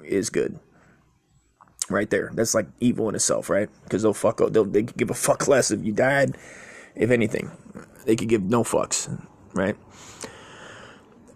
is 0.04 0.30
good 0.30 0.58
right 1.88 2.10
there. 2.10 2.30
That's 2.34 2.54
like 2.54 2.66
evil 2.80 3.08
in 3.08 3.14
itself, 3.14 3.50
right? 3.50 3.68
Because 3.84 4.02
they'll 4.02 4.14
fuck 4.14 4.40
up. 4.40 4.52
They'll 4.52 4.64
they 4.64 4.82
could 4.82 4.96
give 4.96 5.10
a 5.10 5.14
fuck 5.14 5.48
less 5.48 5.70
if 5.70 5.84
you 5.84 5.92
died. 5.92 6.36
If 6.94 7.10
anything, 7.10 7.50
they 8.04 8.16
could 8.16 8.28
give 8.28 8.42
no 8.42 8.62
fucks, 8.64 9.08
right? 9.52 9.76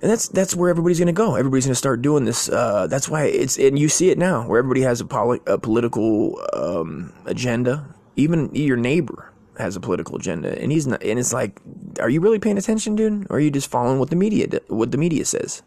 And 0.02 0.10
that's 0.10 0.28
that's 0.28 0.54
where 0.54 0.70
everybody's 0.70 0.98
gonna 0.98 1.12
go. 1.12 1.34
Everybody's 1.34 1.66
gonna 1.66 1.74
start 1.74 2.00
doing 2.00 2.24
this. 2.24 2.48
Uh, 2.48 2.86
that's 2.86 3.08
why 3.08 3.24
it's 3.24 3.58
and 3.58 3.78
you 3.78 3.88
see 3.88 4.10
it 4.10 4.18
now, 4.18 4.46
where 4.46 4.58
everybody 4.58 4.80
has 4.82 5.00
a, 5.00 5.04
poli- 5.04 5.40
a 5.46 5.58
political 5.58 6.40
um, 6.54 7.12
agenda. 7.26 7.94
Even 8.16 8.54
your 8.54 8.76
neighbor 8.76 9.30
has 9.58 9.76
a 9.76 9.80
political 9.80 10.16
agenda, 10.16 10.58
and 10.60 10.72
he's 10.72 10.86
not. 10.86 11.02
And 11.02 11.18
it's 11.18 11.32
like, 11.32 11.60
are 12.00 12.08
you 12.08 12.20
really 12.20 12.38
paying 12.38 12.56
attention, 12.56 12.96
dude? 12.96 13.26
Or 13.30 13.36
are 13.36 13.40
you 13.40 13.50
just 13.50 13.70
following 13.70 13.98
what 13.98 14.08
the 14.10 14.16
media 14.16 14.48
what 14.68 14.90
the 14.90 14.98
media 14.98 15.24
says? 15.26 15.62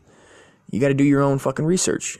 You 0.71 0.79
got 0.79 0.87
to 0.87 0.95
do 0.95 1.03
your 1.03 1.21
own 1.21 1.37
fucking 1.37 1.65
research 1.65 2.17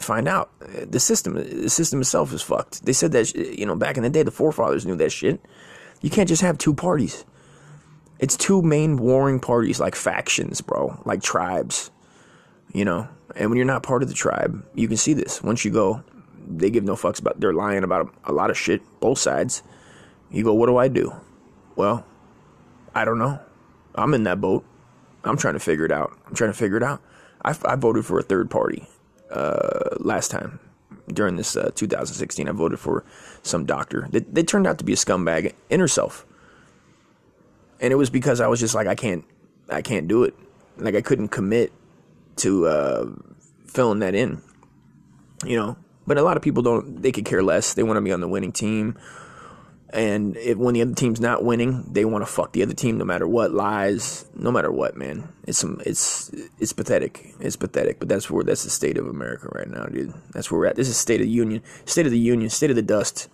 find 0.00 0.26
out 0.26 0.50
the 0.60 0.98
system 0.98 1.34
the 1.34 1.68
system 1.68 2.00
itself 2.00 2.32
is 2.32 2.42
fucked 2.42 2.84
they 2.86 2.92
said 2.92 3.12
that 3.12 3.34
you 3.34 3.66
know 3.66 3.76
back 3.76 3.96
in 3.96 4.02
the 4.02 4.10
day 4.10 4.22
the 4.22 4.30
forefathers 4.30 4.86
knew 4.86 4.96
that 4.96 5.12
shit 5.12 5.40
you 6.00 6.10
can't 6.10 6.28
just 6.28 6.42
have 6.42 6.56
two 6.56 6.72
parties 6.72 7.24
it's 8.22 8.36
two 8.36 8.62
main 8.62 8.96
warring 8.96 9.38
parties 9.38 9.78
like 9.78 9.94
factions 9.94 10.62
bro 10.62 10.98
like 11.04 11.22
tribes 11.22 11.90
you 12.72 12.84
know 12.84 13.06
and 13.36 13.50
when 13.50 13.56
you're 13.58 13.66
not 13.66 13.82
part 13.82 14.02
of 14.02 14.08
the 14.08 14.14
tribe 14.14 14.64
you 14.74 14.88
can 14.88 14.96
see 14.96 15.12
this 15.12 15.42
once 15.42 15.64
you 15.64 15.70
go 15.70 16.02
they 16.48 16.70
give 16.70 16.84
no 16.84 16.94
fucks 16.94 17.20
about 17.20 17.38
they're 17.38 17.52
lying 17.52 17.84
about 17.84 18.12
a 18.24 18.32
lot 18.32 18.50
of 18.50 18.56
shit 18.56 18.80
both 19.00 19.18
sides 19.18 19.62
you 20.30 20.42
go 20.42 20.54
what 20.54 20.66
do 20.66 20.78
i 20.78 20.88
do 20.88 21.12
well 21.76 22.06
i 22.94 23.04
don't 23.04 23.18
know 23.18 23.38
i'm 23.96 24.14
in 24.14 24.24
that 24.24 24.40
boat 24.40 24.64
I'm 25.24 25.36
trying 25.36 25.54
to 25.54 25.60
figure 25.60 25.84
it 25.84 25.92
out. 25.92 26.16
I'm 26.26 26.34
trying 26.34 26.50
to 26.50 26.56
figure 26.56 26.76
it 26.76 26.82
out. 26.82 27.00
I, 27.44 27.56
I 27.64 27.76
voted 27.76 28.04
for 28.04 28.18
a 28.18 28.22
third 28.22 28.50
party 28.50 28.86
uh, 29.30 29.96
last 29.98 30.30
time 30.30 30.58
during 31.08 31.36
this 31.36 31.56
uh, 31.56 31.70
2016. 31.74 32.48
I 32.48 32.52
voted 32.52 32.78
for 32.78 33.04
some 33.42 33.64
doctor. 33.64 34.08
They, 34.10 34.20
they 34.20 34.42
turned 34.42 34.66
out 34.66 34.78
to 34.78 34.84
be 34.84 34.92
a 34.92 34.96
scumbag 34.96 35.54
in 35.70 35.80
herself, 35.80 36.26
and 37.82 37.92
it 37.92 37.96
was 37.96 38.08
because 38.08 38.40
I 38.40 38.46
was 38.46 38.60
just 38.60 38.74
like, 38.74 38.86
I 38.86 38.94
can't, 38.94 39.24
I 39.68 39.82
can't 39.82 40.08
do 40.08 40.24
it. 40.24 40.34
Like 40.78 40.94
I 40.94 41.02
couldn't 41.02 41.28
commit 41.28 41.72
to 42.36 42.66
uh, 42.66 43.10
filling 43.66 43.98
that 43.98 44.14
in, 44.14 44.40
you 45.44 45.56
know. 45.56 45.76
But 46.06 46.16
a 46.16 46.22
lot 46.22 46.38
of 46.38 46.42
people 46.42 46.62
don't. 46.62 47.02
They 47.02 47.12
could 47.12 47.26
care 47.26 47.42
less. 47.42 47.74
They 47.74 47.82
want 47.82 47.98
to 47.98 48.00
be 48.00 48.12
on 48.12 48.20
the 48.20 48.28
winning 48.28 48.52
team 48.52 48.96
and 49.92 50.38
if, 50.38 50.56
when 50.56 50.72
the 50.72 50.82
other 50.82 50.94
team's 50.94 51.20
not 51.20 51.44
winning, 51.44 51.84
they 51.92 52.06
want 52.06 52.22
to 52.22 52.26
fuck 52.26 52.52
the 52.52 52.62
other 52.62 52.72
team 52.72 52.96
no 52.96 53.04
matter 53.04 53.28
what, 53.28 53.52
lies, 53.52 54.24
no 54.34 54.50
matter 54.50 54.72
what, 54.72 54.96
man. 54.96 55.28
It's 55.46 55.58
some, 55.58 55.82
it's 55.84 56.30
it's 56.58 56.72
pathetic. 56.72 57.34
It's 57.40 57.56
pathetic. 57.56 57.98
But 57.98 58.08
that's 58.08 58.30
where 58.30 58.42
that's 58.42 58.64
the 58.64 58.70
state 58.70 58.96
of 58.96 59.06
America 59.06 59.48
right 59.52 59.68
now, 59.68 59.84
dude. 59.84 60.14
That's 60.30 60.50
where 60.50 60.60
we're 60.60 60.66
at. 60.66 60.76
This 60.76 60.88
is 60.88 60.96
State 60.96 61.20
of 61.20 61.26
the 61.26 61.32
Union, 61.32 61.62
State 61.84 62.06
of 62.06 62.12
the 62.12 62.18
Union, 62.18 62.48
State 62.48 62.70
of 62.70 62.76
the 62.76 62.82
Dust 62.82 63.28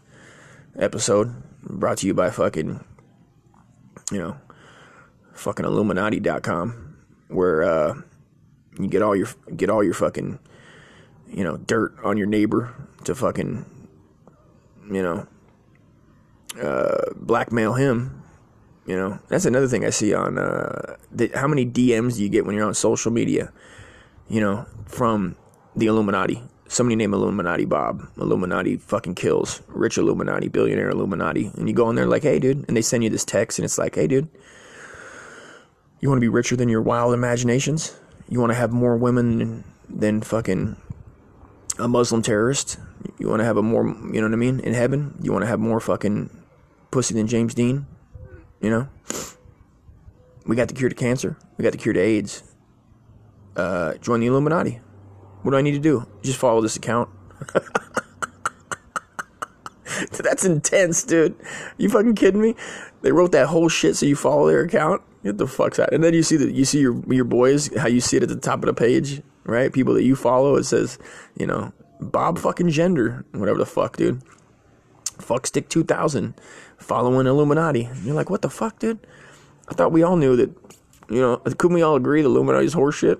episode 0.76 1.32
brought 1.62 1.98
to 1.98 2.06
you 2.06 2.14
by 2.14 2.30
fucking, 2.30 2.84
you 4.10 4.18
know, 4.18 4.36
fucking 5.34 5.64
Illuminati.com, 5.64 6.96
where 7.28 7.62
uh, 7.62 7.94
you 8.78 8.88
get 8.88 9.02
all 9.02 9.14
your 9.14 9.28
get 9.56 9.70
all 9.70 9.82
your 9.82 9.94
fucking, 9.94 10.38
you 11.28 11.44
know, 11.44 11.56
dirt 11.56 11.94
on 12.02 12.16
your 12.16 12.26
neighbor 12.26 12.74
to 13.04 13.14
fucking, 13.14 13.64
you 14.90 15.02
know 15.02 15.26
uh, 16.60 17.12
blackmail 17.16 17.74
him. 17.74 18.22
You 18.86 18.96
know, 18.96 19.18
that's 19.28 19.44
another 19.44 19.68
thing 19.68 19.84
I 19.84 19.90
see 19.90 20.14
on 20.14 20.38
uh, 20.38 20.96
the, 21.12 21.30
how 21.34 21.46
many 21.46 21.66
DMs 21.66 22.16
do 22.16 22.22
you 22.22 22.28
get 22.28 22.46
when 22.46 22.56
you're 22.56 22.66
on 22.66 22.74
social 22.74 23.12
media? 23.12 23.52
You 24.28 24.40
know, 24.40 24.66
from 24.86 25.36
the 25.76 25.86
Illuminati. 25.86 26.42
Somebody 26.68 26.96
named 26.96 27.14
Illuminati 27.14 27.64
Bob. 27.64 28.06
Illuminati 28.18 28.76
fucking 28.76 29.14
kills. 29.14 29.62
Rich 29.68 29.96
Illuminati, 29.96 30.48
billionaire 30.48 30.90
Illuminati. 30.90 31.50
And 31.56 31.66
you 31.66 31.74
go 31.74 31.88
in 31.88 31.96
there 31.96 32.06
like, 32.06 32.22
hey, 32.22 32.38
dude. 32.38 32.64
And 32.68 32.76
they 32.76 32.82
send 32.82 33.02
you 33.02 33.10
this 33.10 33.24
text, 33.24 33.58
and 33.58 33.64
it's 33.64 33.78
like, 33.78 33.94
hey, 33.94 34.06
dude, 34.06 34.28
you 36.00 36.10
want 36.10 36.18
to 36.18 36.20
be 36.20 36.28
richer 36.28 36.56
than 36.56 36.68
your 36.68 36.82
wild 36.82 37.14
imaginations? 37.14 37.98
You 38.28 38.38
want 38.38 38.50
to 38.50 38.54
have 38.54 38.70
more 38.70 38.96
women 38.98 39.64
than, 39.88 40.20
fucking 40.20 40.76
a 41.78 41.88
Muslim 41.88 42.20
terrorist? 42.20 42.78
You 43.18 43.28
want 43.28 43.40
to 43.40 43.44
have 43.44 43.56
a 43.56 43.62
more, 43.62 43.86
you 43.86 44.20
know 44.20 44.26
what 44.26 44.34
I 44.34 44.36
mean, 44.36 44.60
in 44.60 44.74
heaven? 44.74 45.14
You 45.22 45.32
want 45.32 45.44
to 45.44 45.46
have 45.46 45.60
more 45.60 45.80
fucking 45.80 46.28
pussy 46.90 47.14
than 47.14 47.26
James 47.26 47.54
Dean? 47.54 47.86
You 48.60 48.70
know? 48.70 48.88
We 50.44 50.54
got 50.54 50.68
the 50.68 50.74
cure 50.74 50.90
to 50.90 50.94
cancer. 50.94 51.38
We 51.56 51.62
got 51.62 51.72
the 51.72 51.78
cure 51.78 51.94
to 51.94 52.00
AIDS. 52.00 52.42
Uh, 53.56 53.94
join 53.94 54.20
the 54.20 54.26
Illuminati. 54.26 54.80
What 55.42 55.52
do 55.52 55.56
I 55.56 55.62
need 55.62 55.72
to 55.72 55.78
do? 55.78 56.06
Just 56.22 56.38
follow 56.38 56.60
this 56.60 56.76
account. 56.76 57.08
That's 60.22 60.44
intense, 60.44 61.02
dude. 61.02 61.34
You 61.76 61.88
fucking 61.88 62.14
kidding 62.14 62.40
me? 62.40 62.54
They 63.02 63.12
wrote 63.12 63.32
that 63.32 63.46
whole 63.46 63.68
shit 63.68 63.96
so 63.96 64.06
you 64.06 64.16
follow 64.16 64.46
their 64.46 64.62
account. 64.62 65.02
Get 65.24 65.38
the 65.38 65.46
fuck's 65.46 65.78
out. 65.78 65.92
And 65.92 66.02
then 66.02 66.14
you 66.14 66.22
see 66.22 66.36
the 66.36 66.50
you 66.50 66.64
see 66.64 66.80
your 66.80 67.02
your 67.12 67.24
boys 67.24 67.74
how 67.76 67.88
you 67.88 68.00
see 68.00 68.16
it 68.16 68.22
at 68.22 68.28
the 68.28 68.36
top 68.36 68.60
of 68.60 68.66
the 68.66 68.74
page, 68.74 69.22
right? 69.44 69.72
People 69.72 69.94
that 69.94 70.04
you 70.04 70.14
follow. 70.14 70.56
It 70.56 70.64
says, 70.64 70.98
you 71.36 71.46
know, 71.46 71.72
Bob 72.00 72.38
fucking 72.38 72.70
gender, 72.70 73.24
whatever 73.32 73.58
the 73.58 73.66
fuck, 73.66 73.96
dude. 73.96 74.22
Fuck 75.18 75.46
stick 75.46 75.68
two 75.68 75.82
thousand, 75.82 76.34
following 76.76 77.26
Illuminati. 77.26 77.88
You're 78.04 78.14
like, 78.14 78.30
what 78.30 78.42
the 78.42 78.50
fuck, 78.50 78.78
dude? 78.78 79.00
I 79.68 79.74
thought 79.74 79.92
we 79.92 80.02
all 80.02 80.16
knew 80.16 80.36
that. 80.36 80.50
You 81.10 81.20
know, 81.20 81.36
couldn't 81.38 81.74
we 81.74 81.82
all 81.82 81.96
agree 81.96 82.20
the 82.20 82.28
Illuminati's 82.28 82.74
horseshit? 82.74 83.18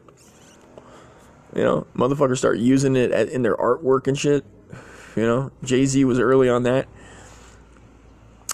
You 1.58 1.64
know, 1.64 1.86
motherfuckers 1.92 2.38
start 2.38 2.58
using 2.58 2.94
it 2.94 3.10
in 3.10 3.42
their 3.42 3.56
artwork 3.56 4.06
and 4.06 4.16
shit. 4.16 4.44
You 5.16 5.26
know, 5.26 5.50
Jay 5.64 5.86
Z 5.86 6.04
was 6.04 6.20
early 6.20 6.48
on 6.48 6.62
that. 6.62 6.86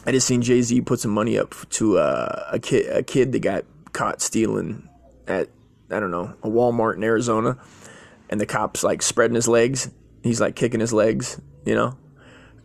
I 0.06 0.12
just 0.12 0.26
seen 0.26 0.40
Jay 0.40 0.62
Z 0.62 0.80
put 0.80 1.00
some 1.00 1.10
money 1.10 1.36
up 1.36 1.54
to 1.72 1.98
uh, 1.98 2.48
a 2.50 2.58
kid, 2.58 2.90
a 2.90 3.02
kid 3.02 3.32
that 3.32 3.40
got 3.40 3.66
caught 3.92 4.22
stealing 4.22 4.88
at 5.28 5.50
I 5.90 6.00
don't 6.00 6.12
know 6.12 6.32
a 6.42 6.48
Walmart 6.48 6.96
in 6.96 7.04
Arizona, 7.04 7.58
and 8.30 8.40
the 8.40 8.46
cops 8.46 8.82
like 8.82 9.02
spreading 9.02 9.34
his 9.34 9.48
legs. 9.48 9.90
He's 10.22 10.40
like 10.40 10.56
kicking 10.56 10.80
his 10.80 10.94
legs, 10.94 11.38
you 11.66 11.74
know, 11.74 11.98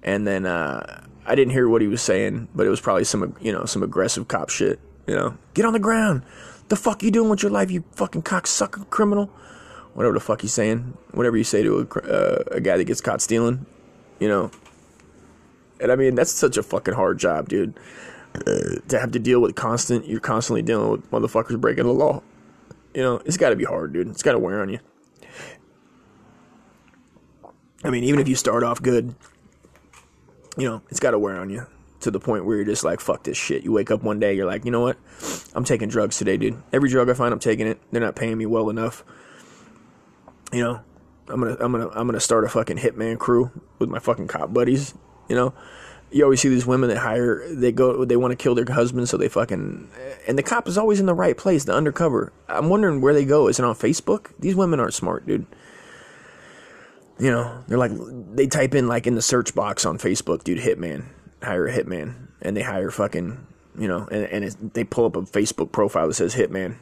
and 0.03 0.25
then 0.25 0.45
uh, 0.45 1.05
I 1.25 1.35
didn't 1.35 1.51
hear 1.51 1.67
what 1.67 1.81
he 1.81 1.89
was 1.89 2.01
saying, 2.01 2.47
but 2.55 2.65
it 2.65 2.69
was 2.69 2.79
probably 2.79 3.03
some 3.03 3.35
you 3.41 3.51
know 3.51 3.65
some 3.65 3.83
aggressive 3.83 4.29
cop 4.29 4.47
shit. 4.47 4.79
You 5.05 5.15
know, 5.17 5.37
get 5.53 5.65
on 5.65 5.73
the 5.73 5.79
ground. 5.79 6.23
The 6.69 6.77
fuck 6.77 7.03
you 7.03 7.11
doing 7.11 7.29
with 7.29 7.43
your 7.43 7.51
life, 7.51 7.69
you 7.69 7.83
fucking 7.91 8.21
cocksucker 8.21 8.89
criminal? 8.89 9.29
Whatever 9.99 10.13
the 10.13 10.21
fuck 10.21 10.39
he's 10.39 10.53
saying. 10.53 10.97
Whatever 11.11 11.35
you 11.35 11.43
say 11.43 11.61
to 11.61 11.79
a, 11.79 11.99
uh, 11.99 12.43
a 12.53 12.61
guy 12.61 12.77
that 12.77 12.85
gets 12.85 13.01
caught 13.01 13.21
stealing, 13.21 13.65
you 14.17 14.29
know. 14.29 14.49
And 15.81 15.91
I 15.91 15.97
mean, 15.97 16.15
that's 16.15 16.31
such 16.31 16.55
a 16.55 16.63
fucking 16.63 16.93
hard 16.93 17.19
job, 17.19 17.49
dude. 17.49 17.77
Uh, 18.33 18.79
to 18.87 18.97
have 18.97 19.11
to 19.11 19.19
deal 19.19 19.41
with 19.41 19.55
constant, 19.55 20.07
you're 20.07 20.21
constantly 20.21 20.61
dealing 20.61 20.89
with 20.89 21.11
motherfuckers 21.11 21.59
breaking 21.59 21.83
the 21.83 21.91
law. 21.91 22.23
You 22.93 23.01
know, 23.01 23.21
it's 23.25 23.35
got 23.35 23.49
to 23.49 23.57
be 23.57 23.65
hard, 23.65 23.91
dude. 23.91 24.07
It's 24.07 24.23
got 24.23 24.31
to 24.31 24.39
wear 24.39 24.61
on 24.61 24.69
you. 24.69 24.79
I 27.83 27.89
mean, 27.89 28.05
even 28.05 28.21
if 28.21 28.29
you 28.29 28.35
start 28.35 28.63
off 28.63 28.81
good, 28.81 29.13
you 30.57 30.63
know, 30.65 30.81
it's 30.87 31.01
got 31.01 31.11
to 31.11 31.19
wear 31.19 31.41
on 31.41 31.49
you 31.49 31.67
to 31.99 32.09
the 32.09 32.21
point 32.21 32.45
where 32.45 32.55
you're 32.55 32.63
just 32.63 32.85
like, 32.85 33.01
fuck 33.01 33.23
this 33.23 33.35
shit. 33.35 33.65
You 33.65 33.73
wake 33.73 33.91
up 33.91 34.01
one 34.01 34.17
day, 34.17 34.33
you're 34.33 34.45
like, 34.45 34.63
you 34.63 34.71
know 34.71 34.79
what? 34.79 34.95
I'm 35.53 35.65
taking 35.65 35.89
drugs 35.89 36.17
today, 36.17 36.37
dude. 36.37 36.63
Every 36.71 36.87
drug 36.87 37.09
I 37.09 37.15
find, 37.15 37.33
I'm 37.33 37.39
taking 37.39 37.67
it. 37.67 37.81
They're 37.91 37.99
not 37.99 38.15
paying 38.15 38.37
me 38.37 38.45
well 38.45 38.69
enough. 38.69 39.03
You 40.51 40.63
know, 40.63 40.81
I'm 41.27 41.41
gonna 41.41 41.57
I'm 41.59 41.71
gonna 41.71 41.89
I'm 41.89 42.07
gonna 42.07 42.19
start 42.19 42.43
a 42.43 42.49
fucking 42.49 42.77
hitman 42.77 43.19
crew 43.19 43.51
with 43.77 43.89
my 43.89 43.99
fucking 43.99 44.27
cop 44.27 44.53
buddies. 44.53 44.93
You 45.27 45.35
know, 45.35 45.53
you 46.11 46.23
always 46.23 46.41
see 46.41 46.49
these 46.49 46.65
women 46.65 46.89
that 46.89 46.97
hire 46.97 47.43
they 47.53 47.71
go 47.71 48.03
they 48.05 48.17
want 48.17 48.31
to 48.31 48.35
kill 48.35 48.55
their 48.55 48.65
husband 48.65 49.07
so 49.09 49.17
they 49.17 49.29
fucking 49.29 49.89
and 50.27 50.37
the 50.37 50.43
cop 50.43 50.67
is 50.67 50.77
always 50.77 50.99
in 50.99 51.05
the 51.05 51.13
right 51.13 51.37
place, 51.37 51.65
the 51.65 51.73
undercover. 51.73 52.33
I'm 52.47 52.69
wondering 52.69 53.01
where 53.01 53.13
they 53.13 53.25
go. 53.25 53.47
Is 53.47 53.59
it 53.59 53.65
on 53.65 53.75
Facebook? 53.75 54.31
These 54.39 54.55
women 54.55 54.79
aren't 54.79 54.93
smart, 54.93 55.27
dude. 55.27 55.45
You 57.19 57.31
know, 57.31 57.63
they're 57.67 57.77
like 57.77 57.91
they 58.33 58.47
type 58.47 58.73
in 58.73 58.87
like 58.87 59.05
in 59.05 59.15
the 59.15 59.21
search 59.21 59.53
box 59.53 59.85
on 59.85 59.97
Facebook, 59.97 60.43
dude, 60.43 60.59
hitman, 60.59 61.05
hire 61.43 61.67
a 61.67 61.73
hitman, 61.73 62.29
and 62.41 62.57
they 62.57 62.61
hire 62.63 62.91
fucking 62.91 63.45
you 63.77 63.87
know, 63.87 64.07
and 64.11 64.25
and 64.25 64.71
they 64.73 64.83
pull 64.83 65.05
up 65.05 65.15
a 65.15 65.21
Facebook 65.21 65.71
profile 65.71 66.07
that 66.07 66.15
says 66.15 66.35
hitman, 66.35 66.77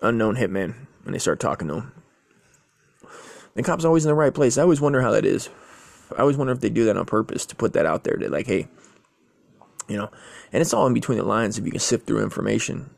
unknown 0.00 0.36
hitman, 0.36 0.86
and 1.04 1.14
they 1.14 1.18
start 1.18 1.40
talking 1.40 1.68
to 1.68 1.74
them. 1.74 1.92
The 3.58 3.64
cop's 3.64 3.84
always 3.84 4.04
in 4.04 4.08
the 4.08 4.14
right 4.14 4.32
place. 4.32 4.56
I 4.56 4.62
always 4.62 4.80
wonder 4.80 5.02
how 5.02 5.10
that 5.10 5.26
is. 5.26 5.48
I 6.16 6.20
always 6.20 6.36
wonder 6.36 6.52
if 6.52 6.60
they 6.60 6.70
do 6.70 6.84
that 6.84 6.96
on 6.96 7.04
purpose 7.06 7.44
to 7.46 7.56
put 7.56 7.72
that 7.72 7.86
out 7.86 8.04
there 8.04 8.14
to 8.14 8.30
like, 8.30 8.46
hey, 8.46 8.68
you 9.88 9.96
know, 9.96 10.12
and 10.52 10.60
it's 10.60 10.72
all 10.72 10.86
in 10.86 10.94
between 10.94 11.18
the 11.18 11.24
lines 11.24 11.58
if 11.58 11.64
you 11.64 11.72
can 11.72 11.80
sift 11.80 12.06
through 12.06 12.22
information. 12.22 12.90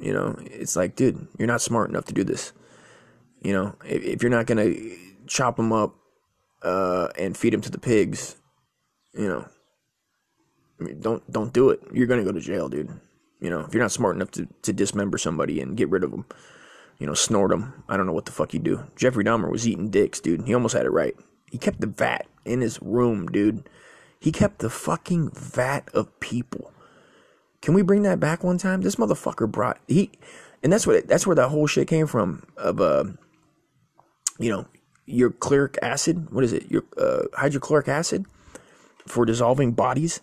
You 0.00 0.12
know, 0.12 0.34
it's 0.40 0.74
like, 0.74 0.96
dude, 0.96 1.28
you're 1.38 1.46
not 1.46 1.62
smart 1.62 1.88
enough 1.88 2.06
to 2.06 2.12
do 2.12 2.24
this. 2.24 2.52
You 3.42 3.52
know, 3.52 3.76
if, 3.84 4.02
if 4.02 4.22
you're 4.22 4.30
not 4.30 4.46
gonna 4.46 4.74
chop 5.28 5.54
them 5.54 5.72
up 5.72 5.94
uh, 6.62 7.10
and 7.16 7.36
feed 7.36 7.52
them 7.52 7.60
to 7.60 7.70
the 7.70 7.78
pigs, 7.78 8.34
you 9.14 9.28
know, 9.28 9.46
I 10.80 10.82
mean, 10.82 11.00
don't 11.00 11.30
don't 11.30 11.52
do 11.52 11.70
it. 11.70 11.80
You're 11.92 12.08
gonna 12.08 12.24
go 12.24 12.32
to 12.32 12.40
jail, 12.40 12.68
dude. 12.68 12.90
You 13.40 13.50
know, 13.50 13.60
if 13.60 13.72
you're 13.72 13.84
not 13.84 13.92
smart 13.92 14.16
enough 14.16 14.32
to, 14.32 14.48
to 14.62 14.72
dismember 14.72 15.16
somebody 15.16 15.60
and 15.60 15.76
get 15.76 15.90
rid 15.90 16.02
of 16.02 16.10
them 16.10 16.24
you 16.98 17.06
know, 17.06 17.14
snort 17.14 17.50
them. 17.50 17.84
I 17.88 17.96
don't 17.96 18.06
know 18.06 18.12
what 18.12 18.26
the 18.26 18.32
fuck 18.32 18.52
you 18.52 18.60
do. 18.60 18.84
Jeffrey 18.96 19.24
Dahmer 19.24 19.50
was 19.50 19.66
eating 19.66 19.90
dicks, 19.90 20.20
dude. 20.20 20.46
He 20.46 20.54
almost 20.54 20.74
had 20.74 20.86
it 20.86 20.90
right. 20.90 21.14
He 21.50 21.58
kept 21.58 21.80
the 21.80 21.86
vat 21.86 22.26
in 22.44 22.60
his 22.60 22.80
room, 22.82 23.26
dude. 23.26 23.68
He 24.20 24.32
kept 24.32 24.58
the 24.58 24.70
fucking 24.70 25.30
vat 25.30 25.88
of 25.94 26.18
people. 26.20 26.72
Can 27.62 27.74
we 27.74 27.82
bring 27.82 28.02
that 28.02 28.20
back 28.20 28.42
one 28.42 28.58
time? 28.58 28.80
This 28.82 28.96
motherfucker 28.96 29.50
brought 29.50 29.78
he, 29.86 30.10
and 30.62 30.72
that's 30.72 30.86
what 30.86 31.06
that's 31.08 31.26
where 31.26 31.36
that 31.36 31.48
whole 31.48 31.66
shit 31.66 31.88
came 31.88 32.06
from. 32.06 32.44
Of 32.56 32.80
uh, 32.80 33.04
you 34.38 34.50
know, 34.50 34.66
your 35.06 35.30
chloric 35.30 35.78
acid. 35.82 36.30
What 36.30 36.44
is 36.44 36.52
it? 36.52 36.70
Your 36.70 36.84
uh, 36.96 37.24
hydrochloric 37.34 37.88
acid 37.88 38.26
for 39.06 39.24
dissolving 39.24 39.72
bodies. 39.72 40.20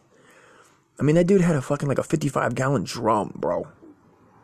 I 0.99 1.03
mean, 1.03 1.15
that 1.15 1.27
dude 1.27 1.41
had 1.41 1.55
a 1.55 1.61
fucking 1.61 1.89
like 1.89 1.97
a 1.97 2.03
fifty-five 2.03 2.55
gallon 2.55 2.83
drum, 2.83 3.33
bro, 3.35 3.67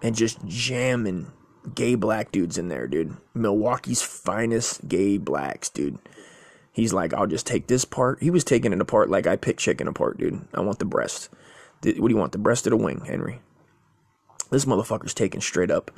and 0.02 0.16
just 0.16 0.46
jamming 0.46 1.32
gay 1.76 1.96
black 1.96 2.32
dudes 2.32 2.58
in 2.58 2.70
there, 2.70 2.88
dude. 2.88 3.16
Milwaukee's 3.34 4.02
finest 4.02 4.88
gay 4.88 5.18
blacks, 5.18 5.70
dude. 5.70 6.00
He's 6.72 6.94
like, 6.94 7.14
I'll 7.14 7.28
just 7.28 7.46
take 7.46 7.68
this 7.68 7.86
part. 7.86 8.22
He 8.22 8.30
was 8.30 8.44
taking 8.44 8.72
it 8.72 8.82
apart 8.82 9.10
like 9.10 9.28
I 9.28 9.36
pick 9.36 9.58
chicken 9.58 9.88
apart, 9.88 10.18
dude. 10.18 10.42
I 10.54 10.62
want 10.62 10.80
the 10.80 10.86
breast. 10.86 11.30
What 11.84 11.96
do 11.96 12.10
you 12.10 12.18
want? 12.18 12.32
The 12.32 12.38
breast 12.38 12.66
or 12.66 12.70
the 12.70 12.78
wing, 12.78 13.04
Henry? 13.06 13.42
This 14.50 14.66
motherfucker's 14.66 15.14
taking 15.14 15.42
straight 15.42 15.72
up 15.72 15.92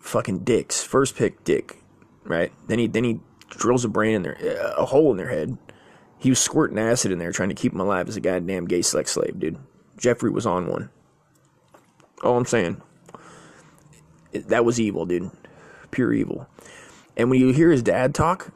fucking 0.00 0.40
dicks. 0.40 0.82
First 0.82 1.16
pick 1.16 1.44
dick, 1.44 1.78
right? 2.24 2.52
Then 2.68 2.78
he 2.78 2.86
then 2.86 3.04
he 3.04 3.20
drills 3.50 3.84
a 3.84 3.88
brain 3.88 4.14
in 4.14 4.22
their 4.22 4.36
a 4.76 4.86
hole 4.86 5.10
in 5.10 5.16
their 5.16 5.28
head. 5.28 5.58
He 6.18 6.30
was 6.30 6.38
squirting 6.38 6.78
acid 6.78 7.12
in 7.12 7.18
there 7.18 7.32
trying 7.32 7.48
to 7.48 7.54
keep 7.54 7.72
him 7.72 7.80
alive 7.80 8.08
as 8.08 8.16
a 8.16 8.20
goddamn 8.20 8.66
gay 8.66 8.82
sex 8.82 9.12
slave, 9.12 9.38
dude. 9.38 9.58
Jeffrey 9.96 10.30
was 10.30 10.46
on 10.46 10.68
one. 10.68 10.90
All 12.22 12.36
I'm 12.36 12.46
saying 12.46 12.80
that 14.32 14.64
was 14.64 14.80
evil, 14.80 15.06
dude. 15.06 15.30
Pure 15.90 16.12
evil. 16.14 16.48
And 17.16 17.30
when 17.30 17.40
you 17.40 17.52
hear 17.52 17.70
his 17.70 17.82
dad 17.82 18.14
talk, 18.14 18.50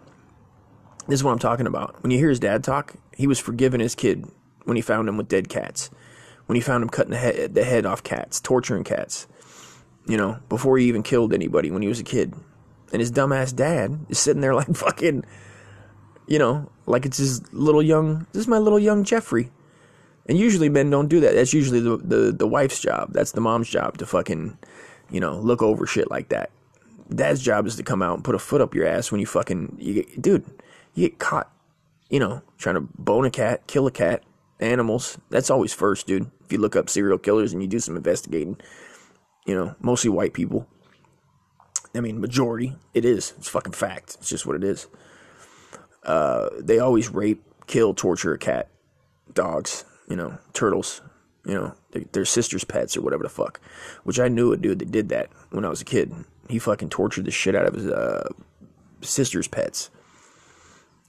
this 1.09 1.21
is 1.21 1.25
what 1.25 1.33
I'm 1.33 1.39
talking 1.39 1.67
about. 1.67 2.03
When 2.03 2.11
you 2.11 2.19
hear 2.19 2.31
his 2.31 2.41
dad 2.41 2.65
talk, 2.65 2.95
he 3.17 3.27
was 3.27 3.39
forgiving 3.39 3.81
his 3.81 3.95
kid 3.95 4.27
when 4.65 4.77
he 4.77 4.83
found 4.83 5.09
him 5.09 5.17
with 5.17 5.29
dead 5.29 5.49
cats. 5.49 5.91
When 6.47 6.57
he 6.57 6.63
found 6.63 6.83
him 6.83 6.89
cutting 6.89 7.13
the 7.13 7.19
head, 7.19 7.55
the 7.55 7.65
head 7.65 7.87
off 7.87 8.03
cats, 8.03 8.41
torturing 8.41 8.85
cats. 8.85 9.27
You 10.07 10.17
know, 10.17 10.39
before 10.49 10.79
he 10.79 10.87
even 10.87 11.03
killed 11.03 11.35
anybody 11.35 11.71
when 11.71 11.83
he 11.83 11.89
was 11.89 12.01
a 12.01 12.05
kid. 12.05 12.35
And 12.93 13.01
his 13.01 13.11
dumbass 13.11 13.55
dad 13.55 14.07
is 14.09 14.19
sitting 14.19 14.41
there 14.41 14.55
like 14.55 14.75
fucking, 14.75 15.25
you 16.27 16.39
know, 16.39 16.71
like 16.87 17.05
it's 17.05 17.19
his 17.19 17.53
little 17.53 17.83
young, 17.83 18.27
this 18.33 18.41
is 18.41 18.49
my 18.49 18.59
little 18.59 18.79
young 18.79 19.05
Jeffrey. 19.05 19.51
And 20.29 20.39
usually 20.39 20.69
men 20.69 20.91
don't 20.91 21.09
do 21.09 21.21
that. 21.21 21.35
That's 21.35 21.53
usually 21.53 21.81
the, 21.81 21.97
the, 21.99 22.33
the 22.33 22.49
wife's 22.49 22.81
job. 22.81 23.13
That's 23.13 23.33
the 23.33 23.41
mom's 23.41 23.69
job 23.69 23.99
to 23.99 24.07
fucking, 24.07 24.59
you 25.11 25.21
know, 25.21 25.39
look 25.39 25.63
over 25.63 25.87
shit 25.87 26.11
like 26.11 26.29
that. 26.31 26.51
Dad's 27.15 27.41
job 27.41 27.67
is 27.67 27.77
to 27.77 27.83
come 27.83 28.03
out 28.03 28.15
and 28.15 28.25
put 28.25 28.35
a 28.35 28.39
foot 28.39 28.61
up 28.61 28.75
your 28.75 28.87
ass 28.87 29.13
when 29.13 29.21
you 29.21 29.27
fucking, 29.27 29.77
you 29.79 29.95
get, 29.95 30.21
dude, 30.21 30.45
you 30.95 31.09
get 31.09 31.19
caught, 31.19 31.51
you 32.11 32.19
know, 32.19 32.43
trying 32.59 32.75
to 32.75 32.89
bone 32.99 33.25
a 33.25 33.31
cat, 33.31 33.67
kill 33.67 33.87
a 33.87 33.93
cat, 33.93 34.25
animals. 34.61 35.19
That's 35.31 35.51
always 35.51 35.73
first, 35.73 36.07
dude. 36.07 36.31
If 36.45 36.53
you 36.53 36.59
look 36.59 36.77
up 36.77 36.89
serial 36.89 37.19
killers 37.19 37.53
and 37.53 37.63
you 37.63 37.69
do 37.69 37.79
some 37.79 37.97
investigating, 37.97 38.59
you 39.47 39.55
know, 39.55 39.75
mostly 39.81 40.11
white 40.11 40.33
people. 40.33 40.67
I 41.95 42.01
mean, 42.01 42.21
majority. 42.21 42.75
It 42.95 43.05
is. 43.05 43.35
It's 43.39 43.49
fucking 43.49 43.73
fact. 43.73 44.17
It's 44.19 44.29
just 44.29 44.47
what 44.47 44.57
it 44.57 44.65
is. 44.65 44.87
Uh, 46.03 46.51
they 46.59 46.79
always 46.79 47.09
rape, 47.09 47.43
kill, 47.67 47.95
torture 47.95 48.35
a 48.35 48.39
cat, 48.39 48.69
dogs, 49.33 49.85
you 50.09 50.17
know, 50.17 50.39
turtles, 50.53 51.01
you 51.45 51.55
know, 51.55 51.75
their 52.13 52.25
sister's 52.25 52.65
pets 52.65 52.97
or 52.97 53.03
whatever 53.03 53.23
the 53.23 53.29
fuck. 53.29 53.61
Which 54.05 54.21
I 54.21 54.29
knew 54.29 54.53
a 54.53 54.57
dude 54.57 54.79
that 54.81 54.91
did 54.91 55.09
that 55.11 55.31
when 55.51 55.65
I 55.65 55.69
was 55.69 55.81
a 55.81 55.85
kid. 55.85 56.13
He 56.49 56.59
fucking 56.59 56.91
tortured 56.91 57.25
the 57.25 57.31
shit 57.31 57.55
out 57.55 57.67
of 57.67 57.75
his 57.75 57.87
uh, 57.87 58.29
sister's 59.01 59.49
pets. 59.49 59.91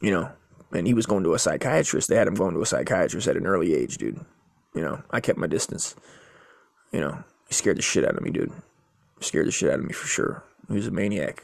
You 0.02 0.12
know, 0.12 0.32
and 0.72 0.88
he 0.88 0.94
was 0.94 1.06
going 1.06 1.24
to 1.24 1.34
a 1.34 1.40
psychiatrist. 1.40 2.10
They 2.10 2.16
had 2.16 2.28
him 2.28 2.36
going 2.36 2.54
to 2.54 2.62
a 2.62 2.66
psychiatrist 2.66 3.28
at 3.28 3.38
an 3.38 3.48
early 3.48 3.74
age, 3.74 3.98
dude. 3.98 4.20
You 4.74 4.82
know, 4.82 5.02
I 5.12 5.20
kept 5.22 5.40
my 5.40 5.48
distance. 5.48 5.96
You 6.92 7.00
know, 7.00 7.24
he 7.48 7.54
scared 7.54 7.78
the 7.78 7.82
shit 7.82 8.06
out 8.06 8.16
of 8.16 8.22
me, 8.22 8.32
dude. 8.32 8.52
He 9.20 9.26
scared 9.26 9.48
the 9.48 9.52
shit 9.52 9.70
out 9.70 9.80
of 9.80 9.86
me 9.86 9.94
for 9.94 10.08
sure. 10.08 10.44
He 10.68 10.76
was 10.76 10.88
a 10.88 10.92
maniac. 10.92 11.44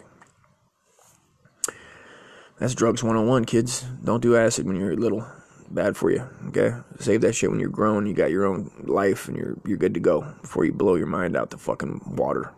That's 2.59 2.75
drugs 2.75 3.03
101, 3.03 3.45
kids. 3.45 3.81
Don't 4.03 4.21
do 4.21 4.37
acid 4.37 4.65
when 4.65 4.75
you're 4.75 4.95
little 4.95 5.25
bad 5.73 5.97
for 5.97 6.11
you. 6.11 6.27
Okay, 6.47 6.73
save 6.99 7.21
that 7.21 7.33
shit 7.33 7.49
when 7.49 7.59
you're 7.59 7.69
grown. 7.69 8.05
You 8.05 8.13
got 8.13 8.31
your 8.31 8.45
own 8.45 8.71
life 8.83 9.27
and 9.27 9.37
you're 9.37 9.57
you're 9.65 9.77
good 9.77 9.93
to 9.93 9.99
go 9.99 10.21
before 10.41 10.65
you 10.65 10.73
blow 10.73 10.95
your 10.95 11.07
mind 11.07 11.35
out 11.35 11.49
the 11.49 11.57
fucking 11.57 12.01
water. 12.15 12.53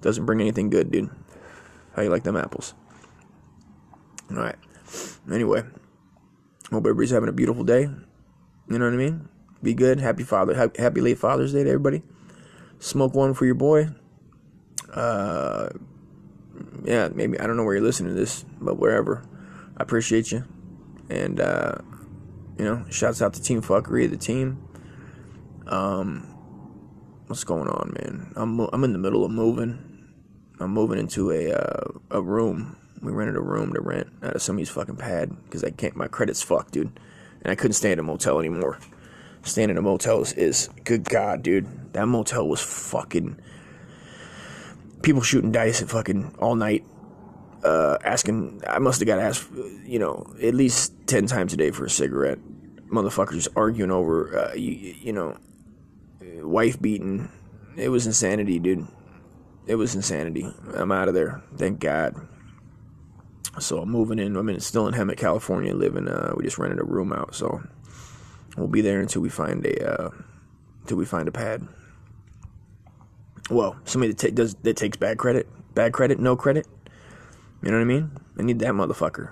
Doesn't 0.00 0.26
bring 0.26 0.40
anything 0.40 0.70
good, 0.70 0.90
dude. 0.90 1.10
How 1.96 2.02
you 2.02 2.10
like 2.10 2.24
them 2.24 2.36
apples? 2.36 2.74
All 4.30 4.36
right. 4.36 4.56
Anyway, 5.32 5.62
hope 6.70 6.84
everybody's 6.84 7.10
having 7.10 7.28
a 7.28 7.32
beautiful 7.32 7.64
day. 7.64 7.82
You 8.68 8.78
know 8.78 8.84
what 8.84 8.94
I 8.94 8.96
mean? 8.96 9.28
Be 9.62 9.74
good. 9.74 10.00
Happy 10.00 10.22
Father. 10.22 10.70
Happy 10.76 11.00
late 11.00 11.18
Father's 11.18 11.52
Day 11.52 11.64
to 11.64 11.70
everybody. 11.70 12.02
Smoke 12.78 13.14
one 13.14 13.32
for 13.32 13.46
your 13.46 13.54
boy. 13.54 13.88
Uh, 14.92 15.70
yeah, 16.84 17.08
maybe 17.08 17.38
I 17.40 17.46
don't 17.46 17.56
know 17.56 17.64
where 17.64 17.74
you're 17.74 17.84
listening 17.84 18.14
to 18.14 18.20
this, 18.20 18.44
but 18.60 18.78
wherever. 18.78 19.24
I 19.76 19.82
appreciate 19.82 20.30
you. 20.30 20.44
And, 21.10 21.40
uh, 21.40 21.76
you 22.58 22.64
know, 22.64 22.84
shouts 22.90 23.20
out 23.20 23.34
to 23.34 23.42
Team 23.42 23.62
Fuckery, 23.62 24.08
the 24.08 24.16
team. 24.16 24.62
Um, 25.66 26.22
what's 27.26 27.44
going 27.44 27.68
on, 27.68 27.96
man? 28.00 28.32
I'm 28.36 28.60
I'm 28.60 28.84
in 28.84 28.92
the 28.92 28.98
middle 28.98 29.24
of 29.24 29.30
moving. 29.30 30.12
I'm 30.60 30.70
moving 30.70 30.98
into 30.98 31.30
a 31.30 31.52
uh, 31.52 31.90
a 32.10 32.22
room. 32.22 32.76
We 33.00 33.12
rented 33.12 33.36
a 33.36 33.40
room 33.40 33.72
to 33.74 33.80
rent 33.80 34.08
out 34.22 34.36
of 34.36 34.42
somebody's 34.42 34.70
fucking 34.70 34.96
pad 34.96 35.34
because 35.44 35.64
I 35.64 35.70
can't. 35.70 35.96
My 35.96 36.08
credit's 36.08 36.42
fucked, 36.42 36.72
dude, 36.72 36.98
and 37.42 37.50
I 37.50 37.54
couldn't 37.54 37.74
stay 37.74 37.92
in 37.92 37.98
a 37.98 38.02
motel 38.02 38.38
anymore. 38.38 38.78
Staying 39.42 39.68
in 39.70 39.76
a 39.76 39.82
motel 39.82 40.22
is, 40.22 40.32
is 40.32 40.70
good 40.84 41.04
God, 41.04 41.42
dude. 41.42 41.92
That 41.92 42.06
motel 42.08 42.48
was 42.48 42.62
fucking 42.62 43.38
people 45.02 45.20
shooting 45.20 45.52
dice 45.52 45.82
at 45.82 45.90
fucking 45.90 46.34
all 46.38 46.54
night 46.54 46.82
uh, 47.64 47.98
asking. 48.04 48.62
I 48.68 48.78
must 48.78 49.00
have 49.00 49.06
got 49.06 49.18
asked, 49.18 49.48
you 49.84 49.98
know, 49.98 50.26
at 50.42 50.54
least 50.54 50.92
ten 51.06 51.26
times 51.26 51.52
a 51.52 51.56
day 51.56 51.70
for 51.70 51.84
a 51.84 51.90
cigarette. 51.90 52.38
Motherfuckers 52.88 53.48
arguing 53.56 53.90
over, 53.90 54.38
uh, 54.38 54.54
you, 54.54 54.94
you 55.00 55.12
know, 55.12 55.36
wife 56.20 56.80
beating. 56.80 57.30
It 57.76 57.88
was 57.88 58.06
insanity, 58.06 58.58
dude. 58.58 58.86
It 59.66 59.76
was 59.76 59.94
insanity. 59.94 60.46
I'm 60.74 60.92
out 60.92 61.08
of 61.08 61.14
there. 61.14 61.42
Thank 61.56 61.80
God. 61.80 62.14
So 63.58 63.78
I'm 63.80 63.90
moving 63.90 64.18
in. 64.18 64.36
I'm 64.36 64.48
in, 64.48 64.60
still 64.60 64.86
in 64.86 64.94
Hemet, 64.94 65.16
California, 65.16 65.74
living. 65.74 66.08
Uh, 66.08 66.34
we 66.36 66.44
just 66.44 66.58
rented 66.58 66.80
a 66.80 66.84
room 66.84 67.12
out, 67.12 67.34
so 67.34 67.62
we'll 68.56 68.68
be 68.68 68.80
there 68.80 69.00
until 69.00 69.22
we 69.22 69.28
find 69.28 69.64
a 69.64 69.92
uh, 69.92 70.10
until 70.82 70.98
we 70.98 71.04
find 71.04 71.28
a 71.28 71.32
pad. 71.32 71.66
Well, 73.50 73.76
somebody 73.84 74.12
that, 74.12 74.28
ta- 74.28 74.34
does 74.34 74.54
that 74.54 74.76
takes 74.76 74.96
bad 74.96 75.18
credit, 75.18 75.48
bad 75.74 75.92
credit, 75.92 76.18
no 76.18 76.36
credit. 76.36 76.66
You 77.64 77.70
know 77.70 77.78
what 77.78 77.84
I 77.84 77.86
mean? 77.86 78.10
I 78.38 78.42
need 78.42 78.58
that 78.58 78.74
motherfucker 78.74 79.30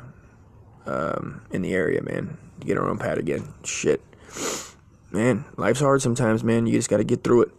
um, 0.86 1.42
in 1.50 1.60
the 1.60 1.74
area, 1.74 2.00
man. 2.02 2.38
To 2.60 2.66
get 2.66 2.78
our 2.78 2.88
own 2.88 2.96
pad 2.96 3.18
again. 3.18 3.52
Shit. 3.62 4.00
Man, 5.10 5.44
life's 5.58 5.80
hard 5.80 6.00
sometimes, 6.00 6.42
man. 6.42 6.66
You 6.66 6.72
just 6.72 6.88
got 6.88 6.96
to 6.96 7.04
get 7.04 7.22
through 7.22 7.42
it. 7.42 7.50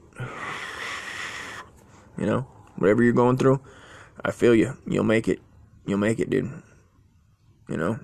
You 2.18 2.26
know, 2.26 2.48
whatever 2.78 3.04
you're 3.04 3.14
going 3.14 3.38
through, 3.38 3.62
I 4.26 4.32
feel 4.32 4.56
you. 4.56 4.76
You'll 4.88 5.04
make 5.04 5.28
it. 5.28 5.40
You'll 5.86 6.00
make 6.00 6.20
it, 6.20 6.32
dude. 6.32 6.52
You 7.70 7.78
know? 7.78 8.00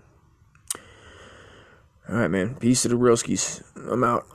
All 2.07 2.15
right, 2.15 2.27
man. 2.27 2.53
Peace 2.55 2.83
to 2.83 2.89
the 2.89 2.95
real 2.95 3.17
skis. 3.17 3.63
I'm 3.75 4.03
out. 4.03 4.27